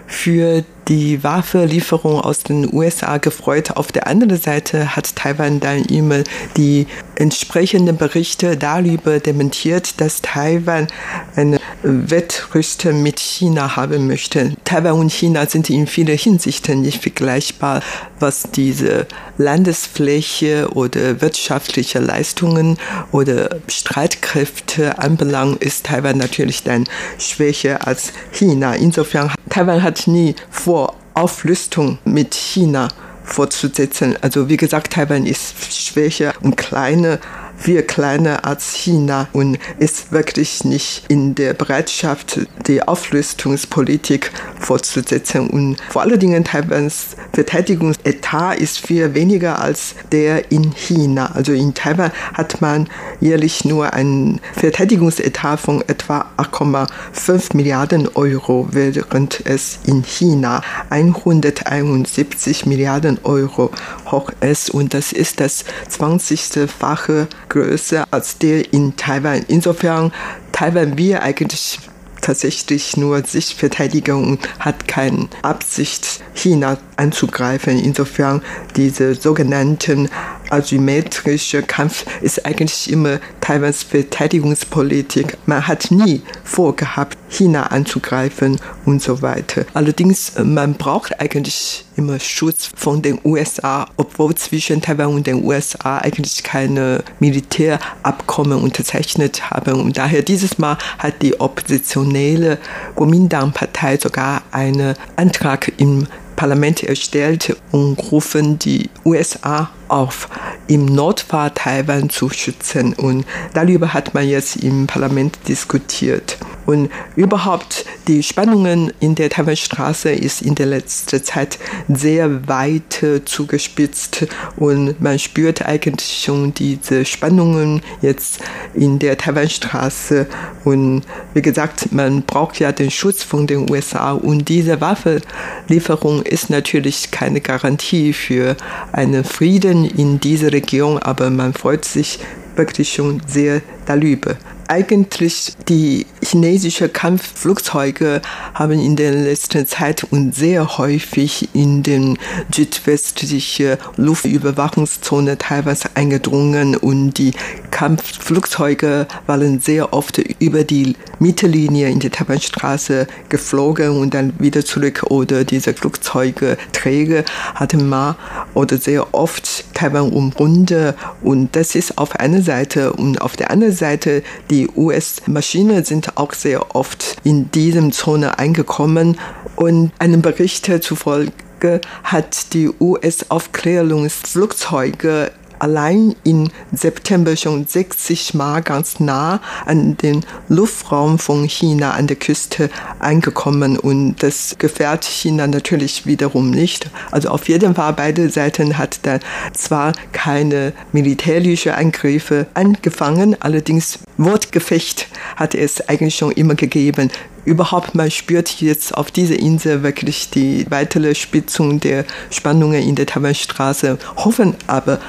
für 0.08 0.64
die 0.88 1.24
Waffenlieferung 1.24 2.20
aus 2.20 2.44
den 2.44 2.72
USA 2.74 3.18
gefreut. 3.18 3.72
Auf 3.72 3.92
der 3.92 4.08
anderen 4.08 4.38
Seite 4.38 4.96
hat 4.96 5.16
Taiwan 5.16 5.60
dann 5.60 5.86
immer 5.86 6.24
die 6.58 6.88
entsprechenden 7.16 7.98
Berichte 7.98 8.58
darüber 8.58 9.20
dementiert, 9.20 10.00
dass 10.02 10.22
Taiwan 10.22 10.88
eine 11.36 11.60
Wettrüste 11.84 12.94
mit 12.94 13.20
China 13.20 13.76
haben 13.76 14.08
möchte. 14.08 14.54
Taiwan 14.64 15.00
und 15.00 15.12
China 15.12 15.46
sind 15.46 15.70
in 15.70 15.88
vielen 15.88 16.18
Hinsichten 16.18 16.82
nicht 16.82 17.02
vergleichbar, 17.02 17.82
was 18.20 18.44
diese 18.56 19.08
Landesfläche 19.38 20.70
oder 20.74 21.22
wirtschaftliche 21.22 22.00
Leistungen 22.00 22.78
oder 23.12 23.58
Streitkräfte 23.68 24.98
anbelangt, 24.98 25.64
ist 25.64 25.86
Taiwan 25.86 26.18
natürlich 26.18 26.64
dann 26.64 26.86
schwächer 27.20 27.86
als 27.88 28.14
China. 28.32 28.76
Insofern 28.76 29.32
Taiwan 29.50 29.84
hat 29.84 30.08
nie 30.08 30.36
vor 30.50 30.96
Aufrüstung 31.14 32.00
mit 32.06 32.34
China 32.34 32.88
fortzusetzen. 33.24 34.18
Also 34.22 34.50
wie 34.50 34.58
gesagt, 34.58 34.94
Taiwan 34.94 35.26
ist 35.26 35.74
schwächer 35.74 36.34
und 36.42 36.58
kleiner 36.58 37.20
viel 37.64 37.82
kleiner 37.82 38.44
als 38.44 38.74
China 38.74 39.30
und 39.32 39.58
ist 39.80 40.12
wirklich 40.12 40.66
nicht 40.66 41.06
in 41.08 41.34
der 41.34 41.54
Bereitschaft, 41.54 42.42
die 42.68 42.84
Aufrüstungspolitik 42.84 44.32
fortzusetzen. 44.60 45.50
Und 45.50 45.78
vor 45.90 46.02
allen 46.02 46.20
Dingen 46.20 46.44
Taiwans 46.44 47.16
Verteidigungsetat 47.32 48.60
ist 48.60 48.86
viel 48.86 49.14
weniger 49.14 49.60
als 49.60 49.96
der 50.12 50.52
in 50.52 50.74
China. 50.74 51.32
Also 51.34 51.54
in 51.54 51.74
Taiwan 51.74 52.12
hat 52.34 52.60
man 52.60 52.90
jährlich 53.22 53.64
nur 53.64 53.94
ein 53.94 54.42
Verteidigungsetat 54.54 55.60
von 55.60 55.82
etwa 55.88 56.26
8,5 56.38 57.56
Milliarden 57.56 58.10
Euro, 58.14 58.68
während 58.72 59.46
es 59.46 59.80
in 59.86 60.04
China 60.04 60.62
171 60.90 62.66
Milliarden 62.66 63.20
Euro 63.24 63.72
hoch 64.12 64.32
ist. 64.42 64.70
Und 64.70 64.94
das 64.94 65.14
ist 65.14 65.40
das 65.40 65.64
20-fache 65.90 67.28
größer 67.54 68.06
als 68.12 68.38
der 68.40 68.74
in 68.74 68.96
Taiwan. 68.98 69.46
Insofern 69.48 70.12
Taiwan 70.52 70.98
wir 70.98 71.22
eigentlich 71.24 71.80
tatsächlich 72.22 72.98
nur 72.98 73.22
sich 73.24 73.54
verteidigen 73.56 74.28
und 74.28 74.40
hat 74.60 74.88
keine 74.88 75.28
Absicht, 75.42 76.24
China 76.34 76.78
anzugreifen. 76.96 77.78
Insofern 77.78 78.42
diese 78.76 79.14
sogenannten 79.14 80.10
asymmetrische 80.50 81.64
Kampf 81.64 82.06
ist 82.22 82.46
eigentlich 82.46 82.92
immer 82.92 83.20
Taiwans 83.42 83.84
Verteidigungspolitik. 83.84 85.38
Man 85.46 85.68
hat 85.68 85.92
nie 85.92 86.22
vorgehabt, 86.44 87.18
China 87.30 87.64
anzugreifen 87.68 88.60
und 88.86 89.02
so 89.02 89.22
weiter. 89.22 89.66
Allerdings, 89.74 90.34
man 90.44 90.76
braucht 90.76 91.20
eigentlich 91.20 91.86
immer 91.96 92.20
Schutz 92.20 92.70
von 92.76 93.02
den 93.02 93.20
USA, 93.24 93.88
obwohl 93.98 94.36
zwischen 94.36 94.82
Taiwan 94.82 95.16
und 95.16 95.28
den 95.28 95.44
USA 95.44 96.00
eigentlich 96.00 96.44
keine 96.44 97.04
Militärabkommen 97.20 98.62
unterzeichnet 98.62 99.50
haben. 99.50 99.82
Und 99.82 99.98
daher 99.98 100.22
dieses 100.22 100.58
Mal 100.58 100.78
hat 101.00 101.22
die 101.22 101.40
oppositionelle 101.40 102.58
Kuomintang-Partei 102.96 103.98
sogar 103.98 104.44
einen 104.52 104.96
Antrag 105.16 105.72
im 105.78 106.08
Parlament 106.36 106.84
erstellt 106.84 107.56
und 107.72 107.98
rufen 108.12 108.60
die 108.60 108.90
USA 109.06 109.70
auf, 109.94 110.28
im 110.68 110.86
Notfall 110.86 111.52
Taiwan 111.52 112.10
zu 112.10 112.30
schützen. 112.30 112.94
Und 112.94 113.26
darüber 113.54 113.94
hat 113.94 114.14
man 114.14 114.28
jetzt 114.28 114.58
im 114.58 114.88
Parlament 114.88 115.38
diskutiert. 115.48 116.38
Und 116.66 116.90
überhaupt 117.16 117.86
die 118.08 118.24
Spannungen 118.24 118.92
in 119.00 119.16
der 119.16 119.30
Taiwanstraße 119.30 120.12
ist 120.12 120.42
in 120.42 120.56
der 120.56 120.68
letzten 120.68 121.24
Zeit 121.24 121.60
sehr 121.90 122.48
weit 122.48 123.06
zugespitzt 123.26 124.28
und 124.56 125.00
man 125.02 125.20
spürt 125.20 125.66
eigentlich 125.66 126.24
schon 126.24 126.54
diese 126.54 127.06
Spannungen 127.06 127.82
jetzt 128.02 128.40
in 128.74 129.00
der 129.00 129.18
Taiwanstraße. 129.18 130.28
Und 130.64 131.04
wie 131.34 131.42
gesagt, 131.42 131.92
man 131.92 132.24
braucht 132.24 132.60
ja 132.60 132.72
den 132.72 132.92
Schutz 132.92 133.24
von 133.24 133.46
den 133.46 133.70
USA 133.70 134.14
und 134.14 134.48
diese 134.48 134.80
Waffenlieferung 134.80 136.22
ist 136.24 136.50
natürlich 136.50 137.12
keine 137.12 137.42
Garantie 137.42 138.14
für 138.14 138.56
einen 138.94 139.24
Frieden 139.26 139.83
in 139.86 140.20
dieser 140.20 140.52
Region, 140.52 140.98
aber 141.00 141.30
man 141.30 141.54
freut 141.54 141.86
sich 141.86 142.20
wirklich 142.56 142.94
schon 142.94 143.22
sehr 143.28 143.62
darüber 143.86 144.36
eigentlich 144.68 145.54
die 145.68 146.06
chinesischen 146.24 146.92
Kampfflugzeuge 146.92 148.22
haben 148.54 148.80
in 148.80 148.96
der 148.96 149.12
letzten 149.12 149.68
Zeit 149.68 150.04
und 150.04 150.34
sehr 150.36 150.78
häufig 150.78 151.50
in 151.54 151.84
den 151.84 152.18
südwestlichen 152.54 153.78
Luftüberwachungszone 153.98 155.38
teilweise 155.38 155.90
eingedrungen 155.96 156.76
und 156.76 157.18
die 157.18 157.34
Kampfflugzeuge 157.72 159.08
waren 159.26 159.60
sehr 159.60 159.94
oft 159.94 160.20
über 160.40 160.64
die 160.64 160.96
Mittellinie 161.20 161.90
in 161.90 162.00
die 162.00 162.10
Taiwanstraße 162.10 163.08
geflogen 163.30 163.90
und 164.00 164.14
dann 164.14 164.34
wieder 164.40 164.64
zurück 164.64 165.04
oder 165.10 165.44
diese 165.44 165.74
Flugzeuge 165.74 166.58
Träger 166.72 167.24
hatten 167.56 167.90
mal 167.90 168.16
oder 168.54 168.78
sehr 168.78 169.14
oft 169.14 169.74
Taiwan 169.74 170.12
umrundet. 170.12 170.96
Und 171.22 171.56
das 171.56 171.76
ist 171.76 171.98
auf 171.98 172.16
einer 172.18 172.42
Seite 172.42 172.94
und 172.94 173.22
auf 173.22 173.36
der 173.36 173.52
anderen 173.52 173.74
Seite 173.74 174.24
die 174.50 174.53
US-Maschinen 174.76 175.84
sind 175.84 176.18
auch 176.18 176.34
sehr 176.34 176.76
oft 176.76 177.18
in 177.24 177.52
diesem 177.52 177.92
Zone 177.92 178.40
eingekommen. 178.40 179.20
Und 179.56 179.92
einem 180.00 180.22
Bericht 180.22 180.70
zufolge 180.84 181.82
hat 182.04 182.54
die 182.54 182.70
US-Aufklärungsflugzeuge 182.80 185.32
allein 185.64 186.14
im 186.26 186.50
September 186.74 187.38
schon 187.38 187.66
60 187.66 188.34
Mal 188.34 188.62
ganz 188.62 189.00
nah 189.00 189.40
an 189.66 189.96
den 189.96 190.26
Luftraum 190.50 191.18
von 191.20 191.46
China 191.46 191.92
an 191.92 192.08
der 192.08 192.18
Küste 192.18 192.70
eingekommen 193.00 193.80
und 193.80 194.22
das 194.22 194.56
gefährdet 194.58 195.06
China 195.06 195.48
natürlich 195.48 196.06
wiederum 196.06 196.52
nicht. 196.52 196.90
Also 197.12 197.30
auf 197.30 197.48
jeden 197.48 197.76
Fall 197.76 197.94
beide 197.94 198.30
Seiten 198.30 198.78
hat 198.78 199.00
dann 199.04 199.22
zwar 199.54 199.94
keine 200.12 200.74
militärischen 200.92 201.72
Angriffe 201.72 202.48
angefangen, 202.54 203.38
allerdings 203.40 204.00
Wortgefecht 204.18 205.08
hat 205.38 205.56
es 205.56 205.88
eigentlich 205.88 206.16
schon 206.16 206.32
immer 206.32 206.56
gegeben 206.56 207.10
überhaupt 207.46 207.96
man 207.96 208.12
spürt 208.12 208.62
jetzt 208.62 208.96
auf 208.96 209.12
dieser 209.12 209.38
Insel 209.38 209.84
wirklich 209.84 210.30
die 210.30 210.66
weitere 210.70 211.16
Spitzung 211.16 211.80
der 211.80 212.06
Spannungen 212.30 212.82
in 212.82 212.96
der 212.96 213.06
Taiwanstraße, 213.06 213.98
hoffen 214.16 214.56
aber, 214.68 215.00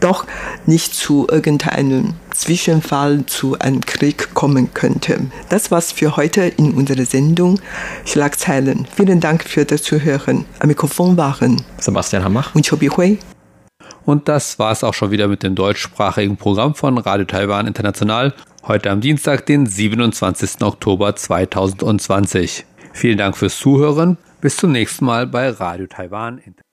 doch 0.00 0.26
nicht 0.66 0.94
zu 0.94 1.26
irgendeinem 1.30 2.14
Zwischenfall 2.30 3.24
zu 3.26 3.58
einem 3.58 3.80
Krieg 3.80 4.34
kommen 4.34 4.74
könnte. 4.74 5.18
Das 5.48 5.70
war's 5.70 5.92
für 5.92 6.16
heute 6.16 6.42
in 6.42 6.74
unserer 6.74 7.06
Sendung 7.06 7.60
Schlagzeilen. 8.04 8.86
Vielen 8.94 9.20
Dank 9.20 9.44
für 9.44 9.64
das 9.64 9.82
Zuhören. 9.82 10.44
Am 10.58 10.68
Mikrofon 10.68 11.16
waren 11.16 11.62
Sebastian 11.80 12.22
Hammach 12.22 12.54
und 12.54 12.68
Chobi 12.68 12.88
Hui. 12.88 13.18
Und 14.04 14.28
das 14.28 14.58
war's 14.58 14.84
auch 14.84 14.94
schon 14.94 15.10
wieder 15.10 15.28
mit 15.28 15.42
dem 15.42 15.54
deutschsprachigen 15.54 16.36
Programm 16.36 16.74
von 16.74 16.98
Radio 16.98 17.24
Taiwan 17.24 17.66
International. 17.66 18.34
Heute 18.66 18.90
am 18.90 19.00
Dienstag, 19.00 19.46
den 19.46 19.66
27. 19.66 20.62
Oktober 20.62 21.16
2020. 21.16 22.64
Vielen 22.92 23.18
Dank 23.18 23.36
fürs 23.36 23.58
Zuhören. 23.58 24.18
Bis 24.40 24.56
zum 24.56 24.72
nächsten 24.72 25.04
Mal 25.04 25.26
bei 25.26 25.48
Radio 25.50 25.86
Taiwan 25.86 26.38
International. 26.38 26.63